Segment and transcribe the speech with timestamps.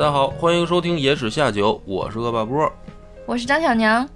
[0.00, 2.72] 家好，欢迎收听《野史下酒》，我是恶霸波。
[3.26, 4.08] 我是张小娘。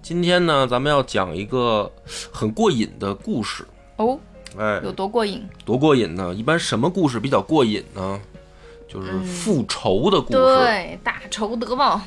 [0.00, 1.90] 今天呢，咱们要讲一个
[2.32, 3.66] 很过瘾的故事。
[3.96, 4.16] 哦，
[4.56, 5.44] 哎，有多过瘾？
[5.64, 6.32] 多过瘾呢？
[6.32, 8.20] 一般什么故事比较过瘾呢？
[8.86, 10.34] 就是复仇的故事。
[10.34, 12.00] 对，大仇得报。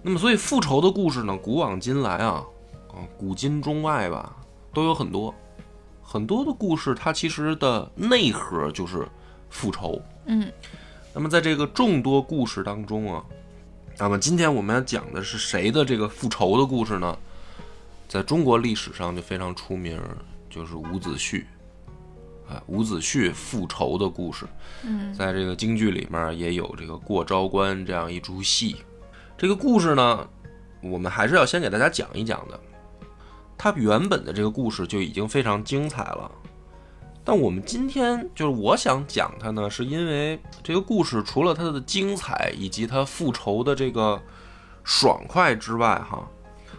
[0.00, 2.44] 那么，所以复仇的故事呢，古往今来啊，
[2.90, 4.36] 啊，古今中外吧，
[4.72, 5.34] 都有很多
[6.00, 6.94] 很多的故事。
[6.94, 9.04] 它其实的内核就是
[9.50, 10.00] 复仇。
[10.26, 10.48] 嗯，
[11.14, 13.24] 那么在这个众多故事当中啊，
[13.98, 17.16] 那么今天我们要讲的是谁的这个复仇的故事呢？
[18.08, 19.98] 在中国历史上就非常出名，
[20.50, 21.44] 就是伍子胥。
[22.48, 24.44] 啊，伍子胥复仇的故事，
[24.82, 28.76] 嗯，在这个京剧里面也有这个过昭关这样一出戏。
[29.38, 30.28] 这个故事呢，
[30.82, 32.60] 我们还是要先给大家讲一讲的。
[33.56, 36.30] 它原本的这个故事就已经非常精彩了，
[37.24, 44.20] 但我们今天就是我想讲它呢，是因为这个故事除了它的精彩以及它复仇的这个
[44.84, 46.28] 爽快之外，哈，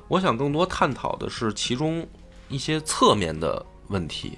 [0.07, 2.07] 我想更多探讨的是其中
[2.47, 4.37] 一些侧面的问题。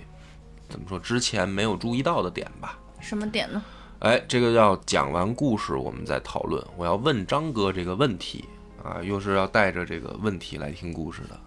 [0.69, 0.97] 怎么说？
[0.97, 2.79] 之前没有注意到的点吧？
[2.99, 3.61] 什么点呢？
[3.99, 6.65] 哎，这个要讲完故事我们再讨论。
[6.77, 8.45] 我要问张哥这个问题
[8.83, 11.37] 啊，又是要带着这个问题来听故事的。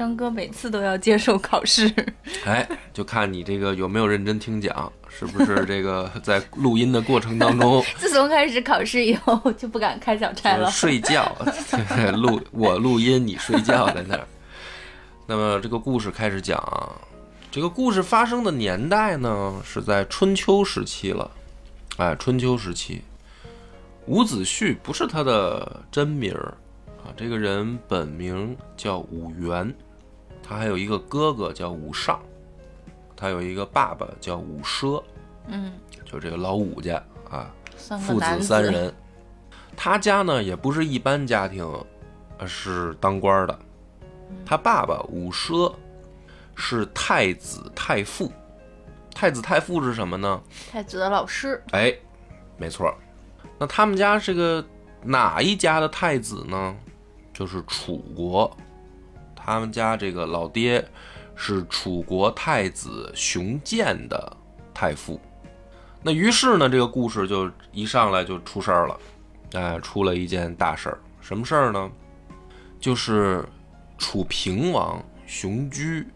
[0.00, 1.94] 张哥每次都要接受考试，
[2.46, 10.70] 哎，就看你这个有没有认真听讲，是不是这个 在录音的过程当中， 自从开始考试以后就不敢开小差了。
[10.70, 11.36] 睡觉，
[12.16, 14.26] 录我录音，你睡觉在那儿。
[15.26, 16.96] 那么这个故事开始讲啊。
[17.50, 21.30] 这个故事发生的年代呢，是在春秋时期了。
[21.98, 23.02] 哎，春秋时期，
[24.06, 26.54] 伍子胥不是他的真名儿
[27.04, 29.74] 啊，这个人本名叫伍元，
[30.50, 32.18] 他还有一个哥哥叫武尚，
[33.16, 35.00] 他有一个爸爸叫武奢，
[35.46, 35.72] 嗯，
[36.04, 37.00] 就这个老伍家
[37.30, 38.92] 啊，父子三人。
[39.76, 41.64] 他家呢也不是一般家庭，
[42.36, 43.56] 而是当官的。
[44.44, 45.72] 他爸爸武奢
[46.56, 48.32] 是太子太傅，
[49.14, 50.42] 太子太傅是什么呢？
[50.68, 51.62] 太子的老师。
[51.70, 51.94] 哎，
[52.56, 52.92] 没错。
[53.56, 54.64] 那他们家这个
[55.04, 56.76] 哪一家的太子呢？
[57.32, 58.54] 就是楚国，
[59.50, 60.86] 他们家这个老爹
[61.34, 64.36] 是楚国太子熊建的
[64.72, 65.20] 太傅。
[66.02, 68.98] 那于是呢，这个故事就一上来就出事儿了，
[69.54, 70.98] 哎，出了一件大事儿。
[71.20, 71.90] 什么事儿呢？
[72.78, 73.44] 就是
[73.98, 76.06] 楚平王熊居。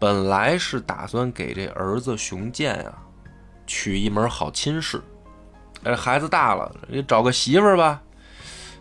[0.00, 2.98] 本来是打算给这儿子熊建啊
[3.66, 5.00] 娶一门好亲事，
[5.84, 8.02] 哎，孩子大了，你找个媳妇儿吧，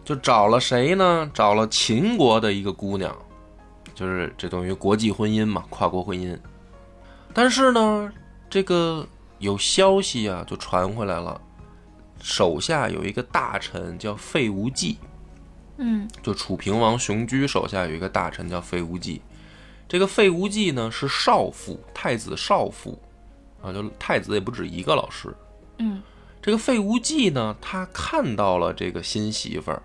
[0.04, 1.30] 就找了谁呢？
[1.34, 3.16] 找了秦国的一个姑娘，
[3.94, 6.38] 就是这等于国际婚姻嘛，跨国婚姻。
[7.34, 8.12] 但是呢，
[8.50, 9.08] 这个
[9.40, 11.40] 有消息啊，就传回来了，
[12.22, 14.98] 手下有一个大臣叫费无忌，
[15.78, 19.22] 嗯，就楚平王雄居手下有一个大臣叫费无忌。
[19.88, 23.00] 这个费无忌呢是少傅，太子少傅，
[23.62, 25.34] 啊，就太子也不止一个老师。
[25.80, 26.02] 嗯，
[26.42, 29.82] 这个费无忌呢，他看到了这个新媳妇儿，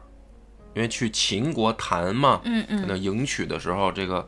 [0.78, 4.24] 因为去秦国谈嘛，嗯嗯，那迎娶的时候，这个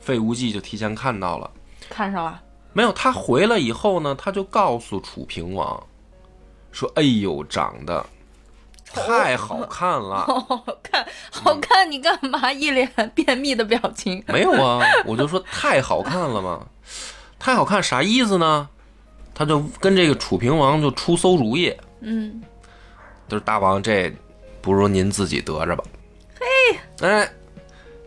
[0.00, 1.48] 费无忌就提前看到了。
[1.88, 2.42] 看上了？
[2.72, 5.80] 没有，他回来以后呢，他就告诉楚平王，
[6.72, 8.04] 说：“哎呦，长得
[8.84, 10.24] 太好看了。
[10.26, 11.88] ”好看，好看！
[11.88, 14.24] 你干嘛一脸便秘的表情？
[14.26, 16.66] 没有啊，我就说太好看了嘛，
[17.38, 18.68] 太好看啥意思呢？
[19.32, 22.42] 他就跟这个楚平王就出馊主意，嗯，
[23.28, 24.12] 就是大王这
[24.62, 25.84] 不如您自己得着吧。
[26.38, 27.28] 嘿，哎，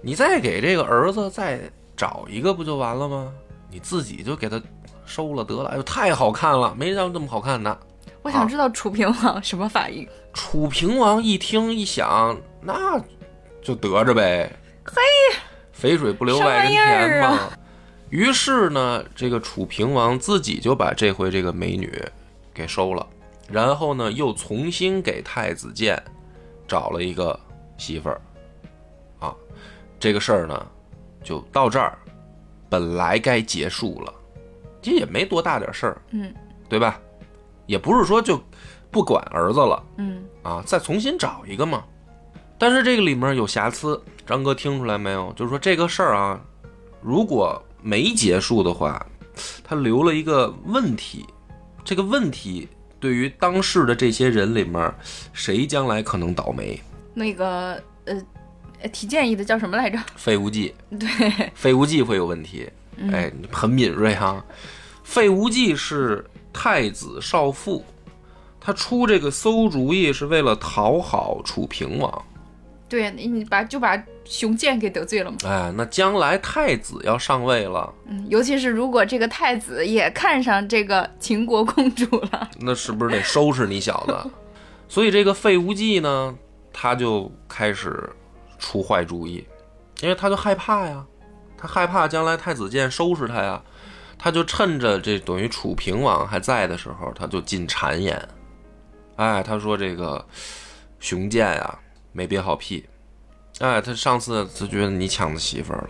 [0.01, 1.59] 你再给这个儿子再
[1.95, 3.31] 找一个不就完了吗？
[3.69, 4.61] 你自己就给他
[5.05, 5.69] 收了得了。
[5.69, 7.77] 哎呦，太好看了，没让这么好看的。
[8.21, 10.07] 我想知道楚平王什么反应。
[10.33, 12.99] 楚平王一听一想，那
[13.61, 14.51] 就得着呗。
[14.83, 15.01] 嘿，
[15.71, 17.27] 肥水不流外人田嘛。
[17.27, 17.51] 啊、
[18.09, 22.03] 于是呢，这个楚平王自己就把这回这个美女
[22.53, 23.05] 给收了，
[23.49, 26.01] 然后呢，又重新给太子建
[26.67, 27.39] 找了一个
[27.77, 28.21] 媳妇儿。
[29.19, 29.35] 啊，
[29.99, 30.65] 这个事儿呢，
[31.23, 31.97] 就到这儿，
[32.69, 34.13] 本来该结束了，
[34.81, 36.33] 其实也没多大点事儿，嗯，
[36.67, 36.99] 对吧？
[37.65, 38.39] 也不是说就
[38.91, 41.83] 不管儿子了，嗯啊，再重新找一个嘛。
[42.57, 45.33] 但是这个里面有瑕疵，张哥听出来没有？
[45.33, 46.39] 就是说这个事儿啊，
[47.01, 49.05] 如果没结束的话，
[49.63, 51.25] 他留了一个问题。
[51.83, 52.67] 这个问题
[53.05, 54.91] 对于当世的这些人里面，
[55.31, 56.81] 谁将来可能倒霉？
[57.13, 58.19] 那个呃，
[58.91, 59.99] 提建议的叫什么来着？
[60.15, 60.73] 费无忌。
[60.99, 62.67] 对，费无忌会有问题。
[63.11, 64.43] 哎，很敏锐哈。
[65.03, 67.85] 费无忌是太子少傅。
[68.59, 72.25] 他出这个馊主意是为了讨好楚平王。
[72.95, 75.37] 对你你把就把熊剑给得罪了嘛。
[75.43, 84.31] 哎，那将来太子要上位了，嗯，尤其是如果这个太子也看上这个秦国公主了， 那是不是得收拾你小子？
[84.87, 86.33] 所以这个费无忌呢，
[86.71, 88.09] 他就开始
[88.57, 89.45] 出坏主意，
[89.99, 91.05] 因为他就害怕呀，
[91.57, 93.61] 他害怕将来太子建收拾他呀，
[94.17, 98.17] 他就趁着这等于楚平王还在的时候，他就进谗言，
[99.17, 100.25] 哎，他说这个
[100.99, 101.79] 熊建呀
[102.15, 102.85] 没憋好屁，
[103.59, 105.89] 哎，他上次他觉得你抢他媳妇儿了，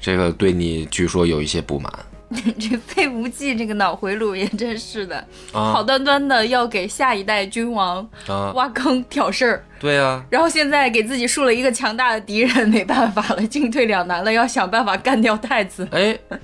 [0.00, 1.92] 这个对你据说有一些不满。
[2.30, 5.16] 这费无忌这个脑回路也真是的，
[5.52, 15.86] 啊好端端的要给下一代君王啊，挖坑挑事儿，对呀、然后现在给自己树了一个强大的敌人，没办法了，进退两难了，要想办法干掉太子。
[15.90, 16.16] 哎，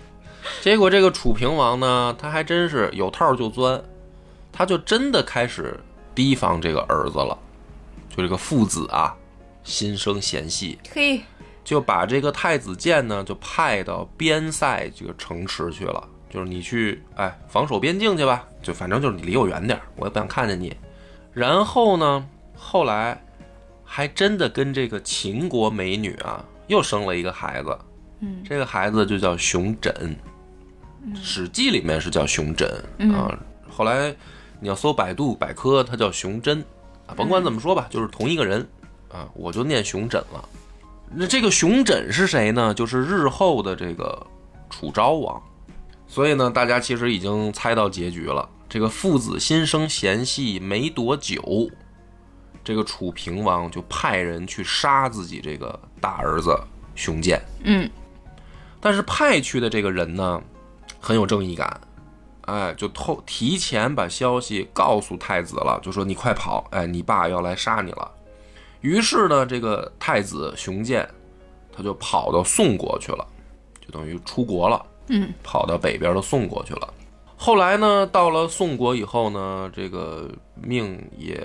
[0.61, 3.81] 结果这个楚平王呢，他还真是有套就钻，
[4.53, 5.79] 他就真的开始
[6.17, 7.39] 提防这个儿子了，
[8.17, 9.15] 就这个父子啊，
[9.63, 11.21] 心生嫌隙，嘿，
[11.63, 20.75] 就把这个太子建呢，就派到边塞这个城池去了，就是你去哎防守边境去吧，就反正就是你离我远点儿，我也不想看见你。
[21.33, 22.27] 然后呢，
[22.57, 23.23] 后来
[23.85, 27.79] 还真的跟这个秦国美女啊，又生了一个孩子，
[28.21, 30.17] 嗯，这个孩子就叫熊枕，
[31.23, 32.67] 《史记》里面是叫熊枕
[33.13, 34.15] 啊，后来
[34.59, 36.65] 你要搜百度百科，它叫熊真
[37.07, 38.67] 啊，甭管怎么说吧，就是同一个人
[39.11, 40.49] 啊，我就念熊枕了。
[41.15, 42.75] 那这个熊枕是谁呢？
[42.75, 44.27] 就是日后的这个
[44.69, 45.41] 楚昭王。
[46.09, 48.49] 所以呢，大家其实已经猜到结局了。
[48.69, 51.71] 这个父子心生嫌隙没多久，
[52.65, 56.59] 这个楚平王就派人去杀自己这个大儿子
[56.97, 57.41] 熊建。
[57.63, 57.89] 嗯，
[58.81, 60.43] 但是派去的这个人呢，
[61.01, 61.81] 很有正义感，
[62.47, 68.11] 哎，就偷提前把消息告诉太子了，就说你快跑，哎，你爸要来杀你了。
[68.81, 71.09] 于是呢，这个太子熊建
[71.77, 73.27] 他就跑到宋国去了，
[73.85, 74.87] 就等于出国了。
[75.09, 76.95] 嗯，跑到北边的宋国去了。
[77.37, 81.41] 后来呢，到了宋国以后呢，这个命也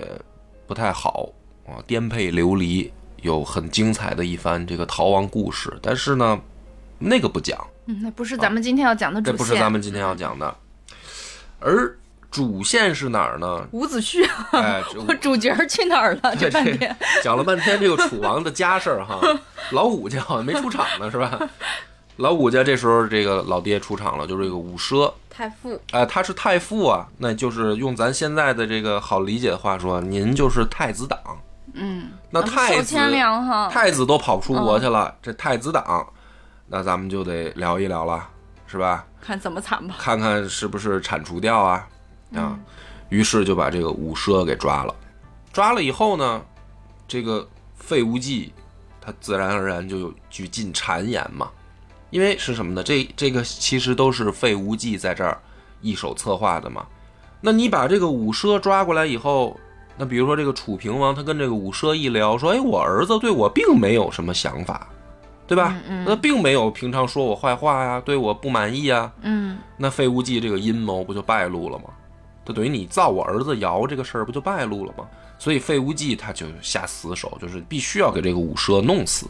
[0.66, 1.28] 不太好
[1.66, 5.76] 啊，颠沛流离，有很精彩的一番这个逃亡故事。
[5.82, 6.40] 但是呢，
[6.98, 9.36] 那个不讲，嗯，那不是咱们今天要讲的主线。
[9.36, 10.56] 这不是咱们今天要讲的。
[11.64, 11.96] 而
[12.30, 13.66] 主线是哪儿呢？
[13.72, 16.34] 伍子胥，哎，我 主角去哪儿了？
[16.36, 19.20] 这半天， 讲了半天这个楚王的家事儿哈，
[19.72, 21.38] 老武家好像没出场呢，是吧？
[22.16, 31.18] 老武家这时候这个老爹出场了，就是这个武奢，太傅，哎，他是太傅啊，那就是用咱现在的这个好理解的话说，您就是太子党。
[31.74, 32.94] 嗯，那太子
[33.70, 36.06] 太子都跑出国去了，这太子党，
[36.66, 38.28] 那咱们就得聊一聊了，
[38.72, 39.06] 是吧？
[39.20, 39.94] 看怎么惨吧。
[39.98, 41.86] 看看是不是铲除掉啊
[42.34, 42.58] 啊！
[43.10, 44.94] 于是就把这个武奢给抓了。
[45.52, 46.42] 抓了以后呢，
[47.06, 47.46] 这个
[47.76, 48.50] 费无忌
[48.98, 51.50] 他自然而然就有去进谗言嘛，
[52.08, 52.82] 因为是什么呢？
[52.82, 55.38] 这这个其实都是费无忌在这儿
[55.82, 56.86] 一手策划的嘛。
[57.42, 59.60] 那你把这个武奢抓过来以后，
[59.98, 64.88] 那比如说这个楚平王，他跟这个武奢一聊，说：“哎，我儿子对我并没有什么想法，
[65.46, 65.76] 对吧？
[66.06, 69.12] 那并没有平常说我坏话呀，对我不满意啊。
[69.20, 71.84] 嗯，那费无忌这个阴谋不就败露了吗？
[72.44, 75.06] 就等于你造我儿子谣这个事儿不就败露了吗？
[75.38, 79.26] 所以费无忌他就下死手，就是必须要给这个武奢弄死。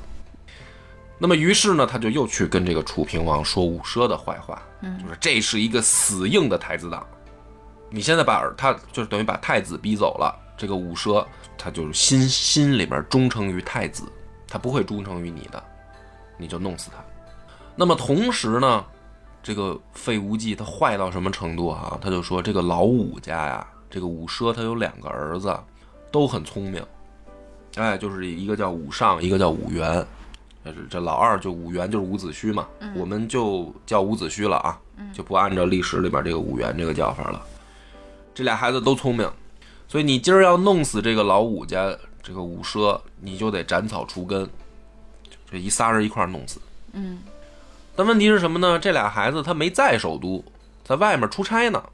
[1.19, 7.07] 那么于是呢，他就又去跟这个楚平王说武奢的坏话，就是这是一个死硬的太子党。
[7.91, 11.25] 你现在把儿他就是等于把太子逼走了，这个武奢
[11.57, 14.05] 他就是心心里面忠诚于太子，
[14.49, 15.63] 他不会忠诚于你的，
[16.43, 16.97] 你就弄死他。
[17.77, 18.85] 那么同时呢，
[19.43, 25.57] 这个费无忌他坏到什么程度哈、他就说这个老武家呀，这个武奢他有两个儿子，
[26.11, 26.85] 都很聪明，
[27.77, 30.05] 哎，就是一个叫武尚，一个叫武元。
[30.65, 34.79] 这这老二就武元就是伍子胥嘛，我们就叫伍子胥了啊，
[35.13, 37.43] 就不按照历史里边这个武元这个叫法了。
[38.33, 39.29] 这俩孩子都聪明，
[39.89, 44.49] 所以你今儿要弄死这个老武家这个武奢，你就得斩草除根，
[45.53, 46.59] 这一仨人一块儿弄死。
[46.93, 47.23] 嗯，
[47.95, 48.79] 但问题是什么呢？
[48.79, 50.43] 这俩孩子他没在首都，
[50.83, 51.85] 在外面出差呢。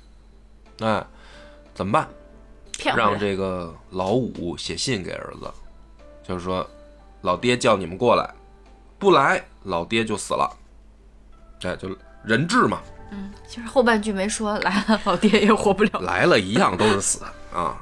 [0.79, 1.05] 哎，
[1.75, 2.09] 怎么办？
[2.95, 3.19] 让。
[3.19, 5.53] 这个老五写信给儿子，
[6.23, 6.65] 就是说，
[7.23, 8.33] 老爹叫你们过来，
[8.97, 10.49] 不来老爹就死了。
[11.63, 11.89] 哎，就
[12.23, 15.99] 人质嘛，嗯，其实后半句没说，来了老爹也活不了。
[16.01, 17.77] 来了一样都是死啊。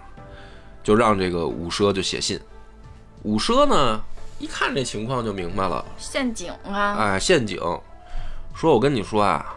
[0.82, 2.40] 就让这个五奢就写信。
[3.24, 4.00] 五奢呢，
[4.38, 6.94] 一看这情况就明白了，陷阱啊！
[6.98, 7.58] 哎，陷阱。
[8.54, 9.54] 说我跟你说啊，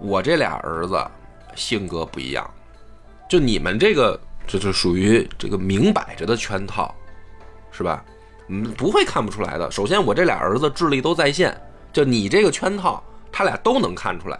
[0.00, 1.00] 我这俩儿子
[1.54, 2.48] 性格不一样，
[3.28, 6.94] 就你们这个这就属于这个明摆着的圈套，
[7.70, 8.04] 是吧？
[8.48, 9.70] 嗯，不会看不出来的。
[9.70, 11.60] 首先，我这俩儿子智力都在线，
[11.92, 13.02] 就你这个圈套，
[13.32, 14.38] 他俩都能看出来。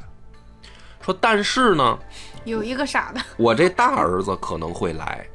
[1.01, 1.99] 说，但是呢，
[2.45, 5.27] 有一个傻的，我这大儿子可能会来。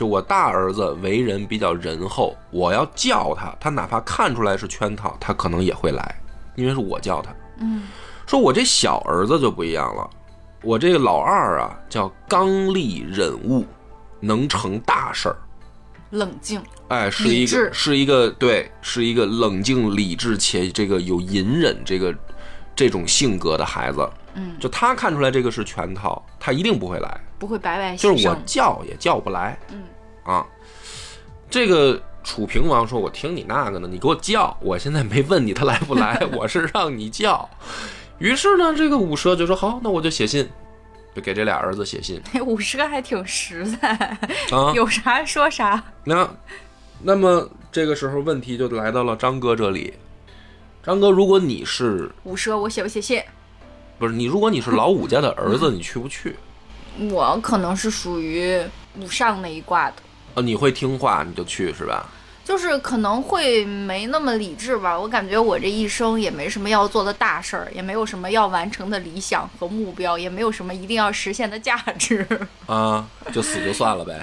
[0.00, 6.16] 就我大儿子为人比较仁厚，我要叫他，他哪怕看出来是圈套，他可能也会来，
[6.56, 7.30] 因为是我叫他。
[7.58, 7.82] 嗯，
[8.26, 10.08] 说我这小儿子就不一样了，
[10.62, 13.66] 我这个老二啊叫刚毅忍悟，
[14.20, 15.36] 能成大事儿。
[16.12, 22.14] 冷静，哎，是一个是一个对，是一个冷静理智且这个有隐忍这个
[22.74, 24.08] 这种性格的孩子。
[24.32, 27.20] 嗯，就他看出来这个是圈套，他一定不会来。
[27.38, 28.36] 不会白白就是我。
[28.46, 29.58] 叫也叫不来。
[29.72, 29.82] 嗯
[30.30, 30.46] 啊，
[31.50, 37.50] 这个楚平王说：“我听你那个呢，你给我叫，我现在没问你他来不来，我是让你叫。”
[38.18, 40.48] 于是呢，这个五奢就说：“好，那我就写信，
[41.16, 43.88] 就给这俩儿子写信五十个还挺实在，
[44.52, 44.72] 啊。
[44.72, 45.82] 有啥说啥。
[46.04, 46.28] 那
[47.02, 49.94] 那么这个时候问题就来到了张哥这里。
[50.84, 53.20] 张哥，如果你是五奢，我写不写信？
[53.98, 54.26] 不是你？
[54.26, 56.36] 如果你是老五家的儿子， 你去不去？
[57.10, 58.60] 我可能是属于
[58.98, 59.96] 五上那一挂的，
[60.34, 62.08] 啊，你会听话，你就去是吧？
[62.42, 64.98] 就是可能会没那么理智吧。
[64.98, 72.26] 我感觉我这一生也没什么要做的大事儿，也没有什么要完成的理想和目标，也没有什么一定要实现的价值。
[72.66, 74.20] 啊，就死就算了呗。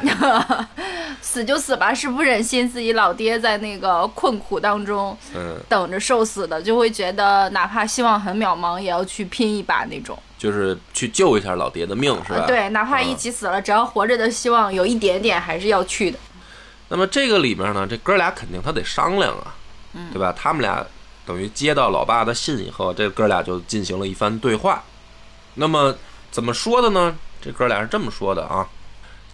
[1.21, 10.17] 死就死吧，是不忍心自己老爹在那个困苦当中嗯，等着受死的，就会觉得哪怕希望很渺茫，也要去拼一把那种。
[10.37, 12.41] 就是去救一下老爹的命是吧？
[12.41, 16.19] 呃对，哪怕一啊起死了，只要活着的希望有一点点，还是要去的。
[16.89, 19.55] 那么这个里面呢，这哥俩肯定他得商量啊，
[20.13, 20.33] 对吧？
[20.37, 20.85] 他们俩
[21.25, 24.83] 等于接到老爸的信以后，这哥俩就进行了一番对话。
[25.55, 25.95] 那么
[26.31, 27.17] 怎么说的呢？
[27.41, 28.67] 这哥俩是这么说的啊。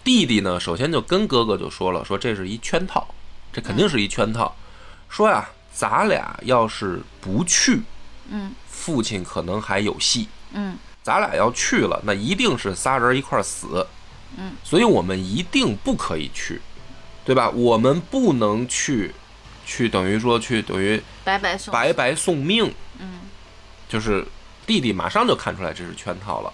[0.02, 3.06] 弟弟呢，首先就跟哥哥就说了，说这是一圈套，
[3.52, 4.54] 这肯定是一圈套。
[5.08, 7.80] 说呀，咱俩要是不去，
[8.28, 10.28] 嗯父亲可能还有戏。
[10.52, 13.86] 嗯咱俩要去了，那一定是仨人一块儿死。
[14.38, 16.62] 嗯，所以我们一定不可以去，
[17.26, 17.50] 对吧？
[17.50, 19.14] 我们不能去，
[19.66, 21.72] 去等于说去等于白白送。
[21.72, 22.72] 白白送命。
[22.98, 23.20] 嗯，
[23.86, 24.26] 就是
[24.66, 26.50] 弟弟马上就看出来这是圈套了，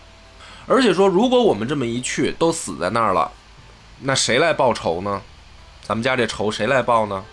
[0.67, 3.31] 而且说如果我们这么一去都死在那儿了，
[4.01, 5.23] 那谁来报仇呢？
[5.81, 7.25] 咱们家这仇谁来报呢？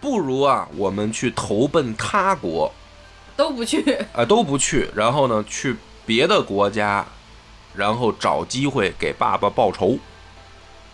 [0.00, 2.72] 不如啊，我们去投奔他国，
[3.36, 3.98] 都不去。
[4.14, 7.04] 啊，都不去，然后呢，去别的国家，
[7.74, 9.98] 然后找机会给爸爸报仇，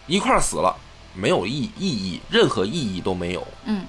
[0.06, 0.76] 一块儿死了，
[1.14, 3.46] 没有意意义，任何意义都没有。
[3.64, 3.86] 嗯，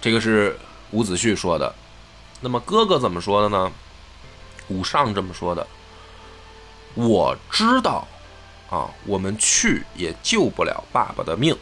[0.00, 0.58] 这个是
[0.90, 1.74] 伍子胥说的。
[2.40, 3.72] 那么哥哥怎么说的呢？
[4.68, 5.66] 武尚这么说的。
[6.94, 8.06] 我知道，
[8.70, 11.56] 啊，我们去也救不了爸爸的命，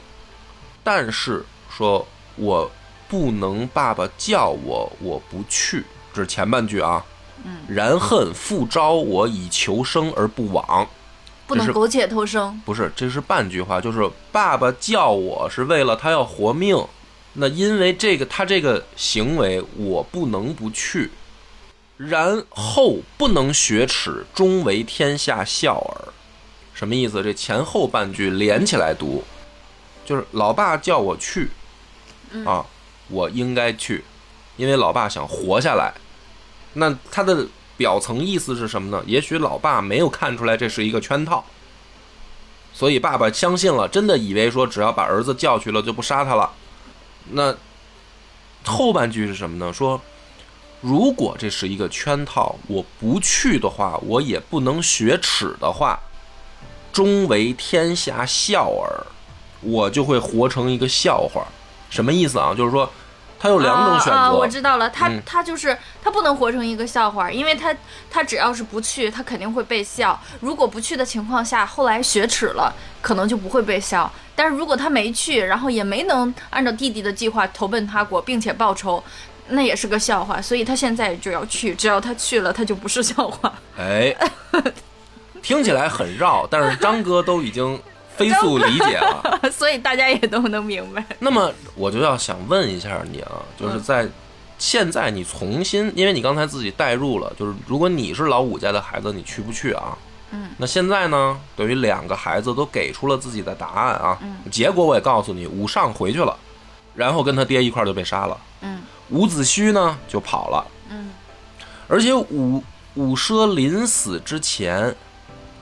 [0.83, 2.71] 但是说我
[3.09, 5.85] 不能爸爸叫我，我不去。
[6.13, 7.05] 这是前半句啊。
[7.45, 10.89] 嗯，然恨复招我以求生而不往，
[11.47, 12.61] 不能苟且偷生。
[12.65, 16.77] 不是，这是半句话，就是爸爸叫我是为了他要活命，
[17.35, 21.11] 那因为这个他这个行为，我不能不去。
[21.97, 26.13] 然后不能雪耻，终为天下笑耳。
[26.75, 27.23] 什么意思？
[27.23, 29.23] 这前后半句连起来读，
[30.05, 31.51] 就是老爸叫我去，
[32.45, 32.67] 啊，
[33.07, 34.03] 我应该去，
[34.57, 35.95] 因为老爸想活下来。
[36.75, 39.03] 那他的表层意思是什么呢？
[39.07, 41.45] 也许老爸没有看出来这是一个圈套，
[42.73, 46.53] 所以爸爸相信了，真的以为说只要把儿子叫去了就不杀他了。
[47.31, 47.55] 那
[48.65, 49.73] 后半句是什么呢？
[49.73, 50.01] 说
[50.81, 55.99] 如果这是一个圈套，我不去的话，我也不能雪耻的话，
[56.93, 59.07] 终为天下笑耳，
[59.61, 61.47] 我就会活成一个笑话。
[61.89, 62.53] 什么意思啊？
[62.55, 62.91] 就是说，
[63.45, 64.13] 他有两种选择。
[64.13, 67.77] 啊啊我知道了，他、嗯他就是他不能活成一个笑话，因为他
[68.11, 70.19] 他只要是不去，他肯定会被笑。
[70.41, 74.11] 如果不去的情况下，后来雪耻了，可能就不会被笑。
[74.35, 79.05] 但是如果他没去，然后也没能按照弟弟的计划投奔他国，并且报仇，
[79.49, 80.41] 那也是个笑话。
[80.41, 83.53] 所以他现在就要去，只要他去了，他就不是笑话。
[83.77, 84.17] 哎，
[85.43, 87.79] 听起来很绕，但是张哥都已经
[88.17, 89.41] 飞速理解了。
[89.53, 91.05] 所以大家也都能明白。
[91.19, 94.09] 那么我就要想问一下你啊，就是在
[94.59, 99.97] 现在你重新，因为你刚才自己代入了，就是如果你是老五家的孩子，你去不去啊？
[100.31, 104.19] 嗯，那现在呢，等于两个孩子都给出了自己的答案啊。
[104.23, 106.37] 嗯，结果我也告诉你，武尚回去了，
[106.95, 108.37] 然后跟他爹一块儿就被杀了。
[108.63, 108.81] 嗯
[109.11, 111.11] 伍子胥呢就跑了，嗯
[111.87, 114.97] 而且武武奢临死之前，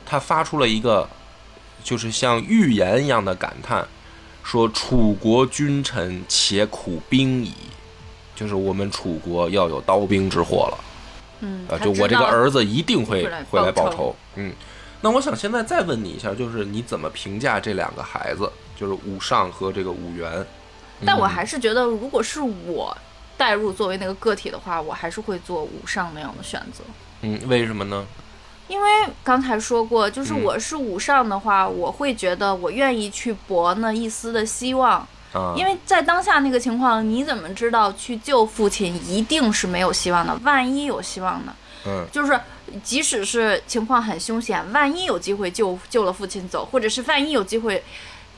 [0.06, 1.06] 他发出了一个
[1.82, 3.86] 就是像预言一样的感叹，
[4.42, 7.52] 说楚国君臣且苦兵矣，
[8.34, 10.84] 就是我们楚国要有刀兵之祸了。
[11.40, 14.14] 嗯，啊，就我这个儿子一定会会来报仇。
[14.36, 14.52] 嗯，
[15.00, 20.46] 那我想现在再问你一下，就是你怎么评价这两个孩子，就是武尚和这个武元？
[21.04, 22.96] 但我还是觉得，如果是我
[23.36, 26.84] 代入作为那个个体的话，我还是会做武上那样的选择。
[27.22, 28.06] 嗯，为什么呢？
[28.72, 28.88] 因为
[29.22, 40.34] 刚才说过，就是嗯我是武上的话，我会觉得我愿意去搏那一丝的希望，啊，因为在当下那个情况，你怎么知道去救父亲一定是没有希望的？
[40.42, 41.54] 万一有希望呢？
[41.84, 42.40] 嗯就是
[42.82, 47.84] 即使是情况很凶险，万一有机会救救了父亲走，或者是万一有机会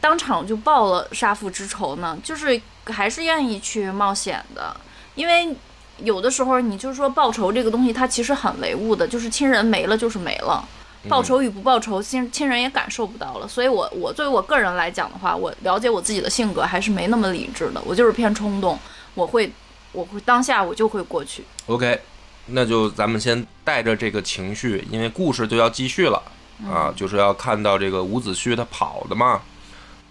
[0.00, 2.18] 当场就报了杀父之仇呢？
[2.24, 4.74] 就是还是愿意去冒险的，
[5.14, 5.54] 因为
[5.98, 10.66] 有的时候你就是说报仇这个东西，它其实很唯物的，就是亲人没了就是没了。
[11.06, 13.46] 报仇与不报仇，亲亲人也感受不到了。
[13.46, 18.78] 所以我我作为我个人来讲的话，我了解我自己的性格还是没那么理智的，我就是偏冲动，
[19.14, 19.52] 我会
[19.92, 21.44] 我会当下我就会过去。
[21.66, 22.00] OK，
[22.46, 26.22] 那就咱们先带着这个情绪，因为故事就要继续了
[26.66, 29.42] 啊，就是要看到这个伍子胥他跑的嘛，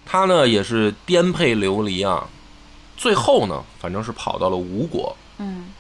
[0.06, 2.28] 他呢也是颠沛流离啊，
[2.96, 5.73] 最后呢反正是跑到了吴国嗯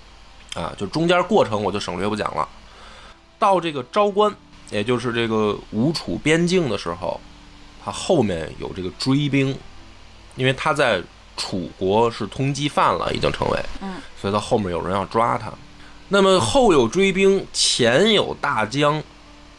[0.53, 2.47] 啊，就中间过程我就省略不讲了。
[3.39, 4.33] 到这个昭关，
[4.69, 7.19] 也就是这个吴楚边境的时候，
[7.83, 9.57] 他后面有这个追兵，
[10.35, 11.01] 因为他在
[11.35, 15.51] 楚国是通缉犯了，已经成为，嗯，所以他后面有人要抓他。
[16.09, 19.01] 那么后有追兵，前有大江，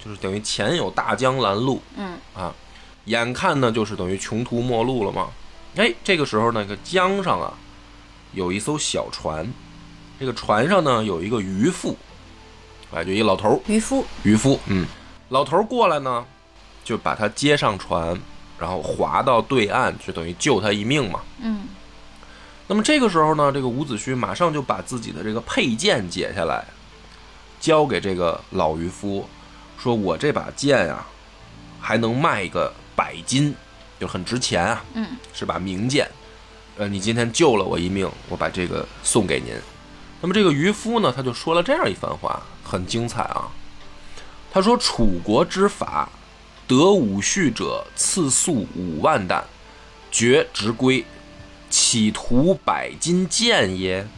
[0.02, 2.54] 就是等于前有大江拦路，嗯啊，
[3.06, 5.28] 眼看呢就是等于穷途末路了嘛。
[5.76, 7.52] 哎，这个时候那个江上啊，
[8.32, 9.52] 有一艘小船，
[10.18, 11.96] 这个船上呢有一个渔夫，
[12.92, 14.86] 啊，就一老头儿，渔夫，渔夫，嗯，
[15.28, 16.24] 老头儿过来呢，
[16.84, 18.18] 就把他接上船，
[18.58, 21.20] 然后划到对岸，就等于救他一命嘛。
[21.40, 21.68] 嗯
[22.66, 26.64] 那么这个时候呢，这个伍子胥马上就把自己的这个佩剑解下来，
[27.60, 29.28] 交给这个老渔夫，
[29.78, 31.06] 说：“我这把剑啊，
[31.78, 33.54] 还能卖个百金，
[34.00, 36.10] 就很值钱啊，嗯是把名剑。
[36.78, 39.54] 呃，你今天救了我一命，我把这个送给您。”
[40.24, 43.46] 那么这个渔夫呢，他就说了这样一番话，很精彩啊。
[44.50, 46.08] 他说：“楚国之法，
[46.66, 49.44] 得武婿者赐粟五万担，
[50.10, 51.04] 绝直归。”
[51.68, 54.08] 岂图百金剑耶？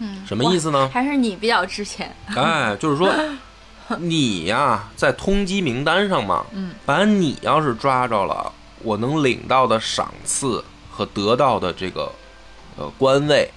[0.00, 0.90] 嗯，什么意思呢？
[0.92, 2.14] 还是你比较值钱。
[2.36, 3.10] 哎，就是说，
[3.96, 12.12] 你呀，在通缉名单上嘛，嗯，把你要是抓着了，我能领到的赏赐和得到的这个
[12.76, 13.50] 呃官位，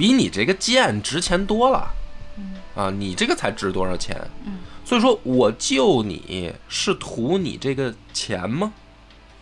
[0.00, 1.90] 比你这个剑值钱多了。
[2.38, 4.16] 嗯啊，你这个才值多少钱？
[4.46, 8.72] 嗯，所以说我救你是图你这个钱吗？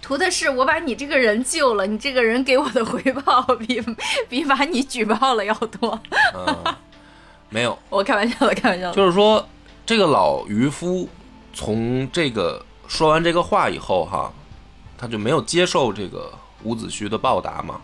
[0.03, 3.81] 图的是我把你这个人救了，你这个人给我的回报比
[4.29, 6.01] 比把你举报了要多。
[6.35, 6.77] 嗯，
[7.51, 8.97] 没有，我开玩笑的，开玩笑的。
[8.97, 9.49] 就是说，
[9.87, 11.09] 这个老渔夫
[11.55, 14.33] 从这个说完这个话以后，哈，
[14.97, 16.33] 他就没有接受这个
[16.65, 17.81] 伍子胥的报答嘛。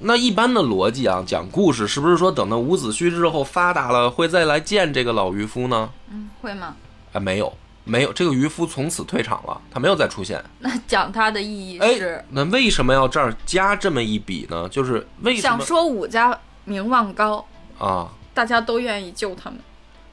[0.00, 5.90] 那一般的逻辑啊，讲故事是不是说等到伍子胥之后发达了，会再来见这个老渔夫呢？
[6.10, 6.74] 嗯，会吗？
[7.12, 7.52] 啊，没有，
[7.84, 10.42] 没有，这个渔夫从此退场了，他没有再出现。
[10.58, 14.68] 那讲他的意义哎是，那为什么要这儿加这么一笔呢？
[14.68, 17.44] 就是为什么想说武家名望高，
[17.78, 18.08] 啊？
[18.34, 19.58] 大家都愿意救他们，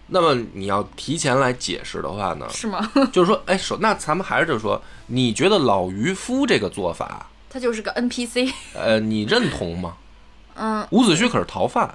[0.07, 2.91] 那么你要提前来解释的话呢，是吗？
[3.13, 8.53] 就是说，哎，首那咱们还是就是说，你觉得老渔夫这个做法，他就是个 NPC。
[8.73, 9.95] 呃，你认同吗？
[10.55, 11.89] 嗯，伍子胥可是逃犯，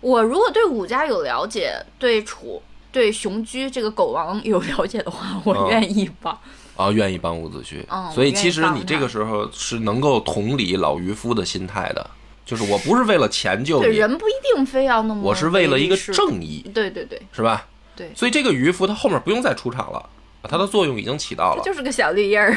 [0.00, 6.38] 我如果对武家有了解，对楚、对雄居这个狗王有了解的话，我嗯愿意帮。
[6.76, 12.10] 啊，愿意帮伍子胥，嗯所以其实你这个时候是能够同理老渔夫的心态的，
[12.46, 15.20] 就是我不是为了钱救对，你，人不一定非要那么。
[15.22, 15.96] 我是为了一个。
[15.96, 17.66] 正义，对对对，是吧？
[17.96, 20.08] 对所以这个渔夫他后面不用再出场了，
[20.44, 22.52] 他的作用已经起到了就是个小绿叶儿。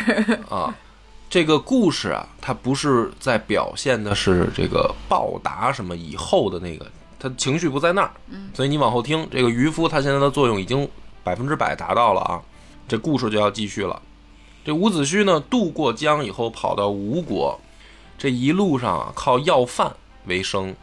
[0.49, 0.73] 啊。
[1.31, 6.85] 这个故事啊，它不是在表现的是这个报答什么以后的那个，
[7.17, 8.11] 他情绪不在那儿。
[8.53, 10.85] 所以你往后听，这个渔夫他现在的作用已经
[11.23, 12.41] 百分之百达到了啊。
[12.85, 14.01] 这故事就要继续了。
[14.65, 17.57] 这伍子胥呢，渡过江以后，跑到吴国，
[18.17, 19.89] 这一路上啊，靠要饭
[20.25, 20.75] 为生，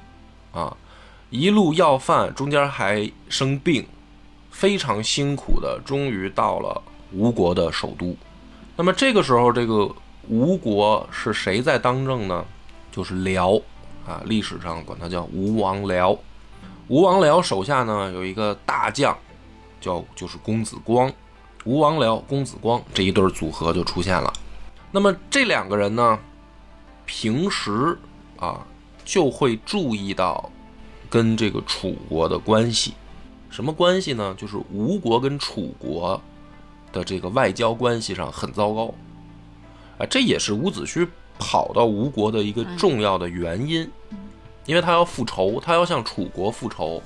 [0.52, 0.74] 啊，
[1.28, 3.86] 一路要饭，中间还生病，
[4.50, 6.82] 非常辛苦的，终于到了
[7.12, 8.16] 吴国的首都。
[8.76, 9.94] 那么这个时候，这个
[10.28, 12.44] 吴国是谁在当政呢？
[12.92, 13.54] 就是辽
[14.06, 16.18] 啊，历史上管他叫吴王僚。
[16.88, 19.16] 吴王僚手下呢有一个大将，
[19.80, 21.10] 叫就是公子光。
[21.64, 24.32] 吴王僚、公子光这一对组合就出现了。
[24.90, 26.18] 那么这两个人呢，
[27.04, 27.98] 平时
[28.38, 28.66] 啊
[29.04, 30.50] 就会注意到
[31.10, 32.94] 跟这个楚国的关系，
[33.50, 34.34] 什么关系呢？
[34.38, 36.20] 就是吴国跟楚国
[36.92, 38.94] 的这个外交关系上很糟糕，
[39.98, 41.06] 啊，这也是伍子胥
[41.38, 43.90] 跑到吴国的一个重要的原因，
[44.64, 47.02] 因为他要复仇，他要向楚国复仇，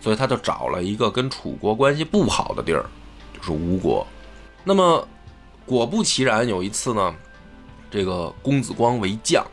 [0.00, 2.84] 所以他就找了一个跟楚国关系不好的地儿，
[3.36, 4.06] 就是吴国。
[4.64, 5.06] 那么
[5.64, 7.14] 果不其然，有一次呢，
[7.90, 9.44] 这个公子光为将，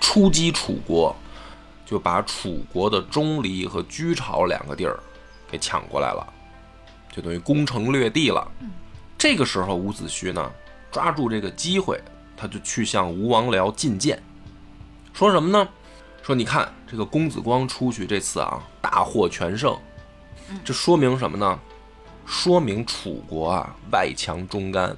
[0.00, 1.14] 出击楚国，
[1.84, 4.98] 就把楚国的钟离和居巢两个地儿
[5.50, 6.26] 给抢过来了，
[7.12, 8.46] 就等于攻城略地了。
[9.18, 10.50] 这个时候，伍子胥呢，
[10.90, 12.00] 抓住这个机会，
[12.36, 14.18] 他就去向吴王僚进谏，
[15.12, 15.68] 说什么呢？
[16.22, 19.78] 说你看这个公子光出去这次啊，大获全胜，
[20.64, 21.58] 这说明什么呢？
[22.24, 24.96] 说明楚国啊外强中干，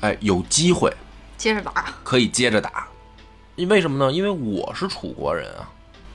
[0.00, 0.92] 哎，有机会
[1.36, 1.94] 接着打。
[2.02, 2.88] 可以接着打。
[3.54, 4.10] 因为什么呢？
[4.10, 5.70] 因为我是楚国人啊，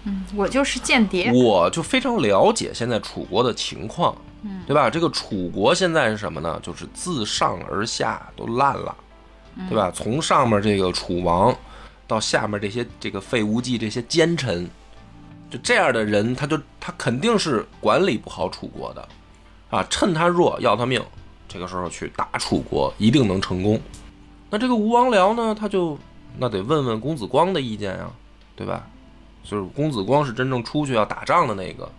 [0.06, 1.32] 嗯，我就是间谍。
[1.34, 4.90] 我就非常了解现在楚国的情况，嗯，对吧？
[4.90, 6.60] 这个楚国现在是什么呢？
[6.62, 8.96] 就是自上而下都烂了，
[9.68, 9.92] 对吧？
[9.92, 11.56] 从上面这个楚王
[12.08, 14.70] 到下面这些这个废无忌这些奸臣，
[15.50, 19.08] 就这样的人，他就他肯定是管理不好楚国的，
[19.72, 21.04] 啊，趁他弱要他命，
[21.48, 23.82] 这个时候去打楚国一定能成功。
[24.52, 25.98] 那这个吴王僚呢，他就
[26.38, 28.08] 那得问问公子光的意见呀，
[28.56, 28.88] 对吧？
[29.46, 31.90] 就是公子光是真正出去要打仗的那个，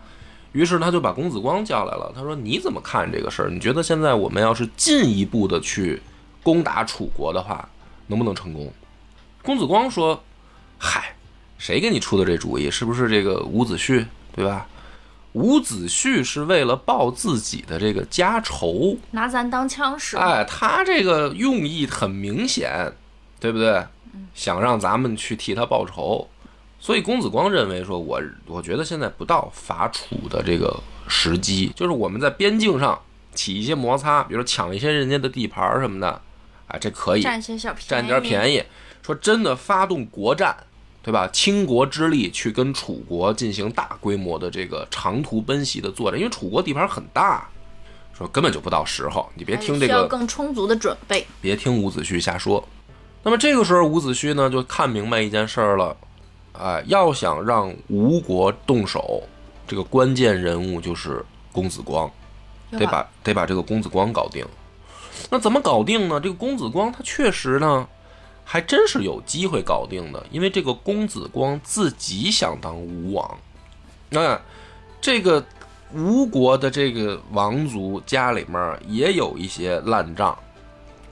[0.53, 2.13] 于是他就把公子光叫来了。
[2.15, 3.49] 他说：“你怎么看这个事儿？
[3.49, 6.03] 你觉得现在我们要是进一步的去
[6.43, 7.69] 攻打楚国的话，
[8.09, 8.73] 能不能成功？”
[9.43, 10.21] 公子光说
[10.77, 11.15] ：“嗨，
[11.57, 12.71] 谁给你出的这主意？
[12.71, 14.05] 是不是这个伍子胥，
[14.35, 14.67] 对吧？
[15.35, 20.17] 伍子胥是为了报自己的这个家仇，拿咱当枪使。
[20.17, 22.93] 哎，他这个用意很明显，
[23.39, 23.85] 对不对？
[24.35, 26.27] 想让咱们去替他报仇，
[26.79, 33.01] 所以公子光认为说，我我觉得现在不到伐楚的这个时机，就是我们在边境上
[33.35, 36.09] 起一些摩擦，比如说抢一些人家的地盘儿什么的，
[36.69, 38.63] 啊，这可以占些小便宜，占点便宜。
[39.03, 40.57] 说真的，发动国战，
[41.03, 41.29] 对吧？
[41.33, 47.49] 倾国之力去跟楚国进行大规模的这个长途奔袭的作战，因为楚国地盘很大，
[48.17, 49.31] 说根本就不到时候。
[49.35, 51.25] 你别听这需要个，更充足的准备。
[51.41, 52.67] 别听伍子胥瞎说。
[53.23, 55.97] 那么这个时候，伍子胥呢就看明白一件事儿了，
[56.61, 59.23] 哎，要想让吴国动手，
[59.67, 62.11] 这个关键人物就是公子光，
[62.71, 64.45] 得把得把这个公子光搞定。
[65.31, 66.21] 那怎么搞定呢？
[66.21, 67.89] 这个公子光他确实呢，
[68.45, 73.39] 还真是有机会搞定的，因为这个公子光自己想当吴王。
[74.11, 74.41] 那
[75.01, 75.45] 这个
[75.95, 80.37] 吴国的这个王族家里面也有一些烂账。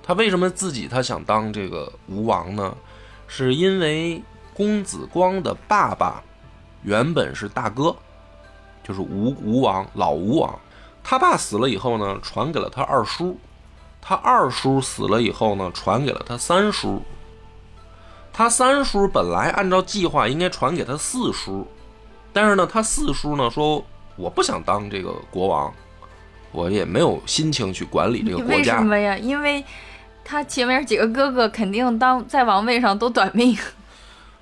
[0.03, 2.77] 他为什么自己他想当这个吴王呢？
[3.27, 4.23] 是因为
[4.55, 6.23] 公子光的爸爸
[6.83, 7.95] 原本是大哥，
[8.83, 10.59] 就是吴吴王老吴王。
[11.03, 13.39] 他爸死了以后呢，传给了他二叔，
[14.01, 17.03] 他二叔死了以后呢，传给了他三叔。
[18.33, 21.67] 他三叔本来按照计划应该传给他四叔，
[22.33, 23.85] 但是呢，他四叔呢说
[24.17, 25.73] 我不想当这个国王，
[26.51, 28.81] 我也没有心情去管理这个国家为什家。
[28.81, 29.17] 么呀？
[29.17, 29.65] 因为
[30.25, 33.57] 他前面几个哥哥肯定当在王位上都短命，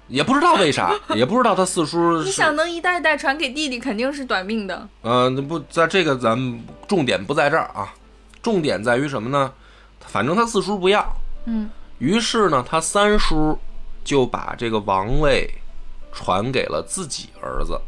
[0.09, 2.23] 也不知道为啥， 也不知道他四叔。
[2.23, 4.89] 你想能一代代传给弟弟，肯定是短命的。
[5.03, 7.93] 嗯、那不在这个咱们重点不在这儿啊，
[8.43, 9.53] 重点在于什么呢？
[10.07, 13.59] 反正他四叔不要，嗯，于是呢，他三叔
[14.05, 15.49] 就把这个王位
[16.13, 17.81] 传给了自己儿子，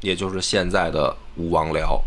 [0.00, 2.00] 也就是现在的吴王僚。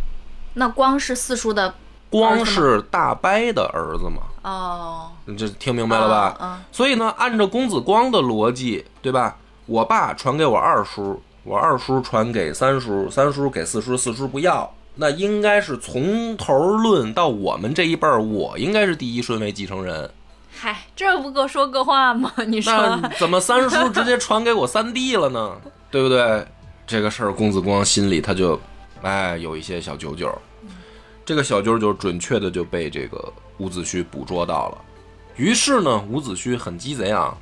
[0.54, 1.74] 那光是四叔的
[2.12, 6.38] 光是大伯的儿子嘛，哦，你这听明白了吧？
[6.42, 9.38] 嗯所以呢，按照公子光的逻辑，对吧？
[9.66, 20.10] 我爸传给我二叔，我二叔传给三叔，三叔给四叔，四叔不要，那应该是从头论到我们这一辈儿，我应该是第一顺位继承人。
[20.56, 22.32] 嗨，这不各说各话吗？
[22.48, 25.56] 你说怎么三叔直接传给我三弟了呢？
[25.90, 26.46] 对不对？
[26.86, 28.60] 这个事儿，公子光心里他就，
[29.02, 30.30] 哎，有一些小九九。
[31.26, 34.78] 这个小九九准确的就被这个伍子胥捕捉到了。
[35.38, 37.34] 于是呢，伍子胥很鸡贼啊，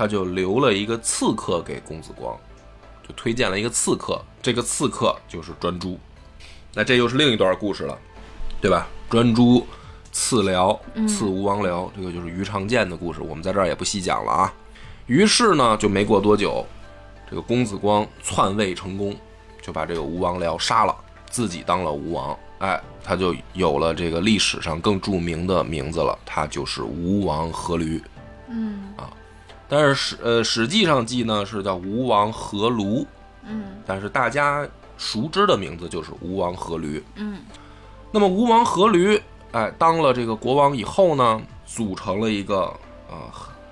[0.00, 2.34] 他就留了一个刺客给公子光，
[3.06, 4.18] 就推荐了一个刺客。
[4.40, 6.00] 这个刺客就是专诸。
[6.72, 7.98] 那这又是另一段故事了，
[8.62, 8.88] 对吧？
[9.10, 9.66] 专诸
[10.10, 14.54] 刺辽，刺吴王僚，这个就是于长剑的故事，我们在这儿也不细讲了啊。
[15.04, 16.64] 于是呢，就没过多久，
[17.28, 19.14] 这个公子光篡位成功，
[19.60, 20.96] 就把这个吴王僚杀了，
[21.28, 22.34] 自己当了吴王。
[22.60, 28.02] 哎，他就有了这个历史上更著名的名字了，他就是吴王阖闾。
[28.48, 28.94] 嗯
[29.70, 33.06] 但是史呃《史记》上记呢是叫吴王阖庐，
[33.46, 37.00] 嗯但是大家熟知的名字就是吴王阖闾。
[37.14, 37.38] 嗯
[38.10, 39.20] 那么吴王阖闾，
[39.52, 42.64] 哎，当了这个国王以后呢，组成了一个
[43.08, 43.16] 呃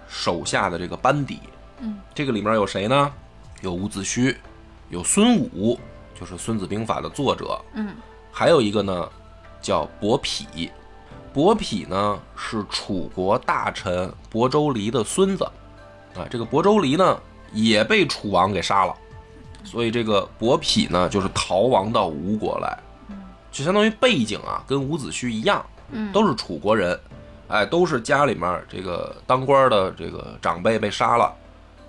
[0.09, 1.41] 手下的这个班底。
[1.81, 3.13] 嗯，这个里面有谁呢？
[3.61, 4.37] 有伍子胥，
[4.91, 5.77] 有孙武，
[6.19, 7.97] 就是《孙子兵法》的作者，嗯
[8.31, 9.09] 还有一个呢
[9.61, 10.71] 叫伯嚭。
[11.33, 15.45] 伯嚭呢是楚国大臣伯州离的孙子，
[16.19, 17.19] 啊，这个亳州离呢
[17.53, 18.95] 也被楚王给杀了，
[19.63, 22.79] 所以这个伯嚭呢就是逃亡到吴国来，
[23.53, 26.99] 就相当于背景啊跟伍子胥一样，嗯，都是楚国人，
[27.47, 31.33] 哎，都是家里面这个当官的这个长辈被杀了，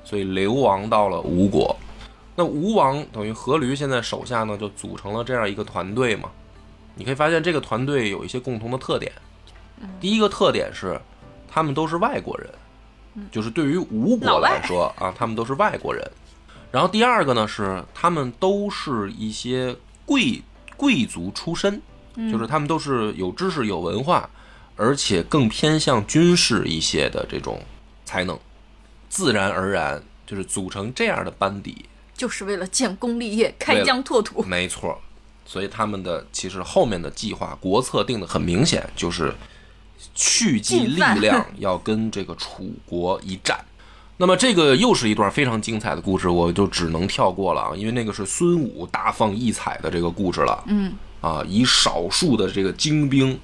[0.03, 1.75] 所以流亡到了吴国。
[2.35, 6.29] 那吴王等于阖闾现在手下呢就组成了这样一个团队嘛，
[6.95, 9.11] 你可以发现这个团队有一些共同的特点。
[9.99, 10.99] 第一个特点是，
[11.49, 12.49] 他们都是外国人，
[13.31, 16.09] 就是对于吴国来说啊，他们都是外国人。
[16.71, 20.41] 然后第二个呢是，他们都是一些贵
[20.77, 21.81] 贵族出身，
[22.31, 24.29] 就是他们都是有知识、有文化，
[24.75, 27.61] 而且更偏向军事一些的这种
[28.05, 28.39] 才能，
[29.09, 34.43] 自然而然就是组成这样的班底，就是为了建功立业、开疆拓土。
[34.43, 35.01] 没错，
[35.45, 39.33] 所以他们的其实后面的计划国策定的很明显，就是
[40.15, 43.59] 蓄积力量 要跟这个楚国一战。
[44.17, 50.63] 那么这个又是一段非常精彩的故事，我就只能跳过了啊，因为那个是孙武大放异彩的这个故事了。
[50.67, 53.39] 嗯啊，以少数的这个精兵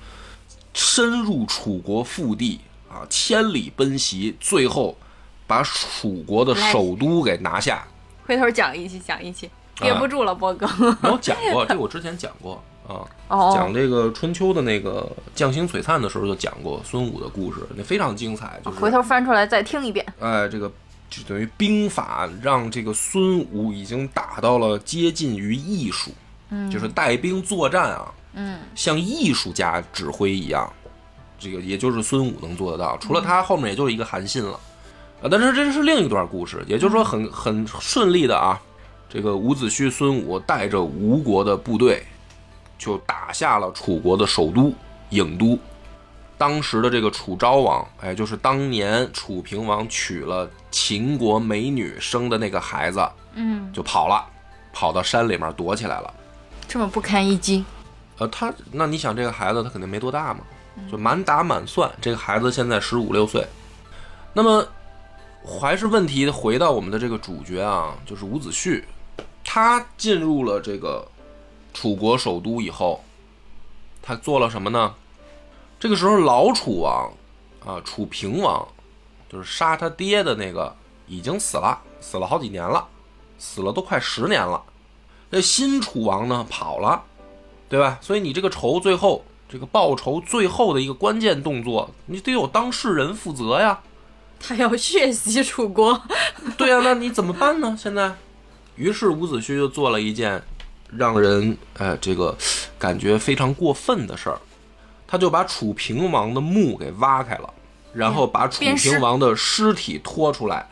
[0.73, 4.97] 深入楚国腹地啊，千里奔袭，最后
[5.47, 7.85] 把楚国的首都给拿下。
[8.25, 10.65] 回头讲一期，讲一期，憋不住了，波哥。
[11.03, 18.59] 我讲过，这我之前讲过啊，哦讲这个春秋的那个将星璀璨的时候就讲过孙武的故事，那非常精彩。
[18.63, 20.05] 就是回头翻出来再听一遍。
[20.19, 20.71] 哎，这个
[21.09, 26.11] 就等于兵法让这个孙武已经打到了接近于艺术，
[26.49, 30.71] 嗯，就是带兵作战啊，嗯，像艺术家指挥一样，
[31.39, 34.59] 这个也就是孙武能做得到，除了他后面也就是一个韩信了，
[35.21, 38.59] 啊，但是这是另一段故事，也就是说很很顺利的啊，
[39.09, 42.03] 这个伍子胥、孙武带着吴国的部队，
[42.77, 44.73] 就打下了楚国的首都
[45.11, 45.57] 郢都。
[46.37, 54.25] 当时的这个楚昭王，哎，就是当年楚平王娶了秦国美女生的那个孩子，嗯，就跑了，
[54.73, 56.13] 跑到山里面躲起来了。
[56.67, 57.63] 这么不堪一击。
[58.17, 60.41] 呃，他那你想这个孩子他肯定没多大嘛，
[60.91, 63.45] 就满打满算，这个孩子现在十五六岁。
[64.33, 64.67] 那么
[65.41, 68.83] 还是问题回到我们的这个主角啊，就是伍子胥，
[69.41, 71.07] 他进入了这个
[71.75, 73.03] 楚国首都以后，
[74.01, 74.95] 他做了什么呢？
[75.79, 77.13] 这个时候老楚王
[77.63, 78.67] 啊，楚平王，
[79.29, 82.87] 就是杀他爹的那个已经死了，死了好几年了，
[83.37, 84.63] 死了都快十年了。
[85.29, 87.03] 这新楚王呢跑了。
[87.67, 87.97] 对吧？
[87.99, 93.81] 所以你这个仇最后这个报仇最后的一个关键动作，你得有当事人负责呀。
[94.39, 95.99] 他要血洗楚国。
[96.57, 97.75] 对呀、那你怎么办呢？
[97.77, 98.13] 现在，
[98.75, 100.43] 于是伍子胥就做了一件
[100.91, 102.35] 让人哎这个
[102.77, 104.39] 感觉非常过分的事儿，
[105.07, 107.53] 他就把楚平王的墓给挖开了，
[107.93, 110.67] 然后把楚平王的尸体拖出来，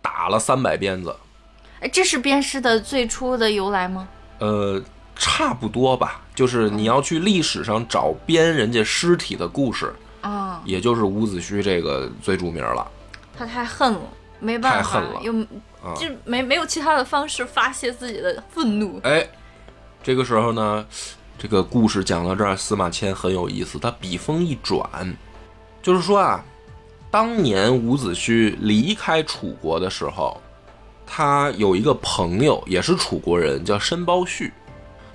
[0.00, 1.14] 打了三百鞭子。
[1.80, 4.08] 哎，这是鞭尸的最初的由来吗？
[4.38, 4.82] 呃，
[5.14, 9.94] 差不多吧，就是你要去历史上找鞭人家尸体的故事。
[10.20, 12.86] 啊、也就是伍子胥这个最著名了。
[13.36, 14.00] 他太恨了，
[14.40, 15.32] 没办法，太恨了又
[15.80, 19.00] 啊就没没有其他的方式发泄自己的愤怒。
[19.04, 19.26] 哎，
[20.08, 20.86] 这个时候呢，
[21.38, 24.82] 这个故事讲到这儿，司马迁很有意思，他笔锋一转，
[25.82, 26.42] 就是说啊，
[27.10, 30.40] 当年伍子胥离开楚国的时候，
[31.06, 34.50] 他有一个朋友也是楚国人，叫申包胥。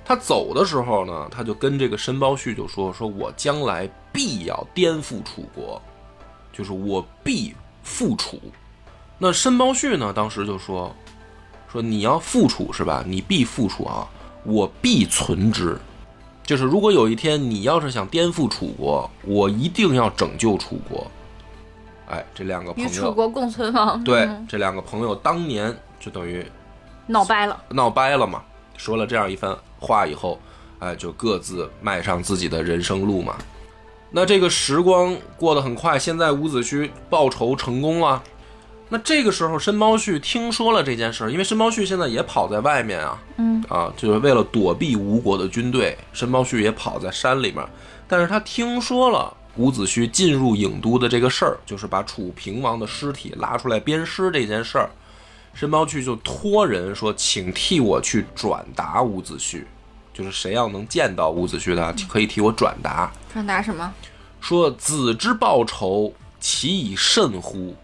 [0.04, 5.82] 他走的时候呢，他就跟这个申包胥就说：“说我将来必要颠覆楚国，
[6.52, 7.52] 就是我必
[7.82, 8.40] 复楚。”
[9.18, 10.94] 那申包胥呢，当时就说
[11.66, 13.02] ：“说你要复楚是吧？
[13.04, 14.06] 你必复楚啊，
[14.44, 15.76] 我必存之。
[16.44, 21.06] 就是如果有一天你要是想颠覆楚国，我一定要拯救楚国。”
[22.06, 26.44] 哎，这两个朋与楚，国共存亡，对嗯这两个朋友当年就等于
[27.06, 27.58] 闹掰了。
[27.70, 28.42] 闹掰了嘛，
[28.76, 30.38] 说了这样一番话以后，
[30.80, 33.36] 哎，就各自迈上自己的人生路嘛。
[34.10, 38.22] 那这个时光过得很快，现在伍子胥报仇成功了。
[38.94, 47.66] 那这个时候，申包胥听说了这件事儿，因为申包胥现在也跑在外面啊，嗯啊，就是为了躲避吴国的军队，申包胥也跑在山里面。
[48.06, 54.88] 但是他听说了伍子胥进入郢都的这个事儿，就是把楚平王的尸体拉出来鞭尸这件事儿，
[55.54, 59.64] 申包胥就托人说，请替我去转达伍子胥，
[60.12, 63.92] 就是谁要能见到伍子胥的，可以替我转达，转达什么？
[64.40, 67.74] 说子之报仇，其以甚乎？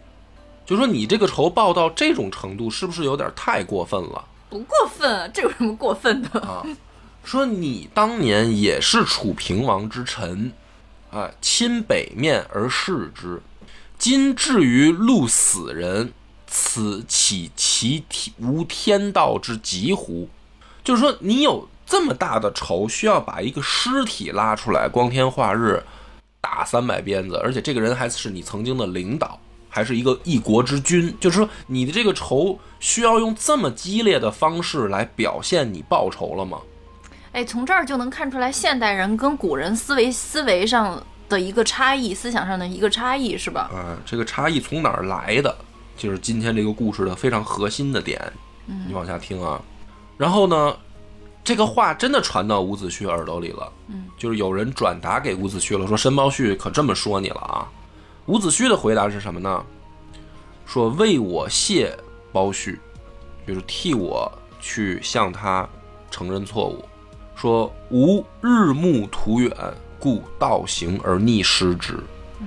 [0.71, 4.25] 就说你这个仇报到这种程度，是不是有点太过分了？
[4.49, 6.39] 不过分，这有什么过分的？
[6.43, 6.65] 啊，
[7.25, 10.53] 说你当年也是楚平王之臣，
[11.11, 13.43] 啊，亲北面而视之，
[13.99, 16.13] 今至于戮死人，
[16.47, 18.05] 此岂其
[18.39, 20.29] 无天道之极乎？
[20.85, 25.83] 就是说，你有这么大的仇，需要把一个尸体拉出来，光天化日
[26.41, 29.37] 打三百鞭子，而且这个人还是你曾经的领导。
[29.71, 36.59] 还是一个一国之君，就是说你的这个仇需要用这么激烈的方式来表现你报仇了吗？
[37.33, 43.71] 哎，从这儿就能看出来现代人跟古人思维思维上的一个差异，思想上的一个差异，是吧？
[43.73, 45.57] 啊，这个差异从哪儿来的？
[45.97, 48.21] 就是今天这个故事的非常核心的点。
[48.67, 49.63] 嗯，你往下听啊。
[50.17, 50.77] 然后呢，
[51.45, 53.73] 这个话真的传到伍子胥耳朵里了。
[53.87, 57.69] 嗯，就是有人转达给伍子胥了，说申包胥可这么说你了啊。
[58.31, 59.66] 伍子胥的回答是什么呢？
[60.64, 61.93] 说为我谢
[62.31, 62.79] 包胥，
[63.45, 65.69] 就是替我去向他
[66.12, 66.85] 承认错误。
[67.35, 69.51] 说吾日暮途远，
[69.99, 71.99] 故道行而逆失之。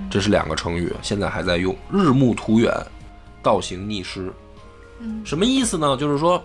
[0.09, 1.75] 这是两个成语，现在还在用。
[1.91, 2.73] 日暮途远，
[3.41, 4.31] 道行逆失。
[5.25, 5.97] 什么意思呢？
[5.97, 6.41] 就是说，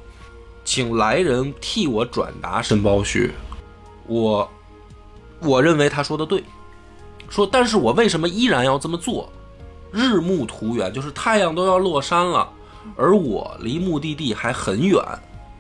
[0.65, 3.31] 请来人替我转达申包胥，
[4.09, 4.51] 我
[5.39, 6.43] 我认为他说的对。
[7.29, 9.31] 说，但是我为什么依然要这么做？
[9.91, 12.49] 日暮途远，就是太阳都要落山了，
[12.97, 15.03] 而我离目的地还很远，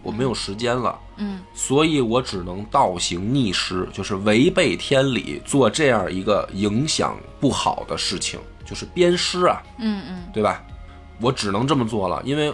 [0.03, 0.99] 我没有时间了。
[1.17, 9.63] 嗯，所以我只能倒行逆施，就是违背天理，做这样一个影响不好的事情，就是鞭尸啊。
[9.79, 10.63] 嗯嗯，对吧？
[11.21, 12.53] 我只能这么做了，因为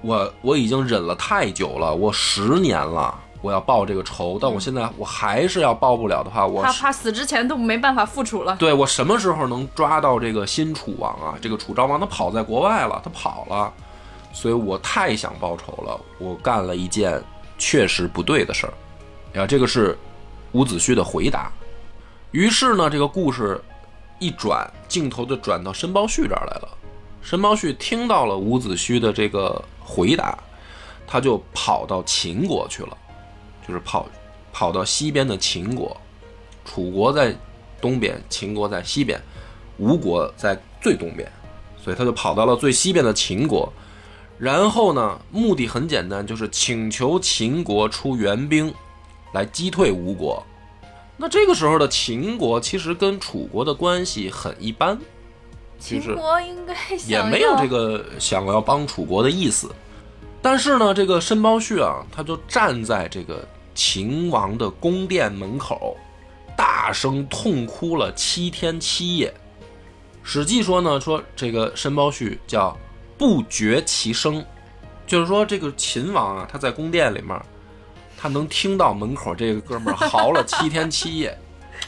[0.00, 3.16] 我我已经忍了太久了，我十年了。
[3.42, 8.56] 我要报这个仇，但我现在我还是要报不了的话，我怕怕死之前都没办法复楚了。
[8.56, 11.34] 对我什么时候能抓到这个新楚王啊？
[11.40, 13.72] 这个楚昭王他跑在国外了，他跑了，
[14.32, 15.98] 所以我太想报仇了。
[16.18, 17.22] 我干了一件
[17.56, 18.72] 确实不对的事儿，
[19.40, 19.96] 呀，这个是
[20.52, 21.50] 伍子胥的回答。
[22.32, 23.58] 于是呢，这个故事
[24.18, 26.68] 一转，镜头就转到申包胥这儿来了。
[27.22, 30.38] 申包胥听到了伍子胥的这个回答，
[31.06, 32.96] 他就跑到秦国去了。
[33.70, 34.08] 就是跑，
[34.52, 35.96] 跑到西边的秦国，
[36.64, 37.32] 楚国在
[37.80, 39.20] 东边，秦国在西边，
[39.78, 41.30] 吴国在最东边，
[41.80, 43.72] 所以他就跑到了最西边的秦国。
[44.38, 48.74] 然后呢，目的很简单，就是请求秦国出援兵
[49.32, 50.44] 来击退吴国。
[51.16, 54.98] 那这个时候的秦国其实跟楚国的关系很一般，
[55.78, 56.74] 秦国应该
[57.06, 59.70] 也没有这个想要帮楚国的意思。
[60.42, 63.46] 但是呢，这个申包胥啊，他就站在这个。
[63.74, 65.96] 秦王的宫殿门口，
[66.56, 69.32] 大声痛哭了七天七夜。
[70.22, 72.76] 史记说呢，说这个申包胥叫
[73.16, 74.44] 不绝其声，
[75.06, 77.40] 就是说这个秦王啊，他在宫殿里面，
[78.16, 81.36] 他能听到门口这个哥们儿嚎了 七天七夜，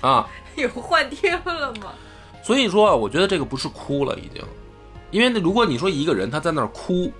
[0.01, 1.93] 啊，有幻听了吗？
[2.43, 4.43] 所以说，我觉得这个不是哭了，已经，
[5.11, 7.13] 因为如果你说一个人他在那儿哭，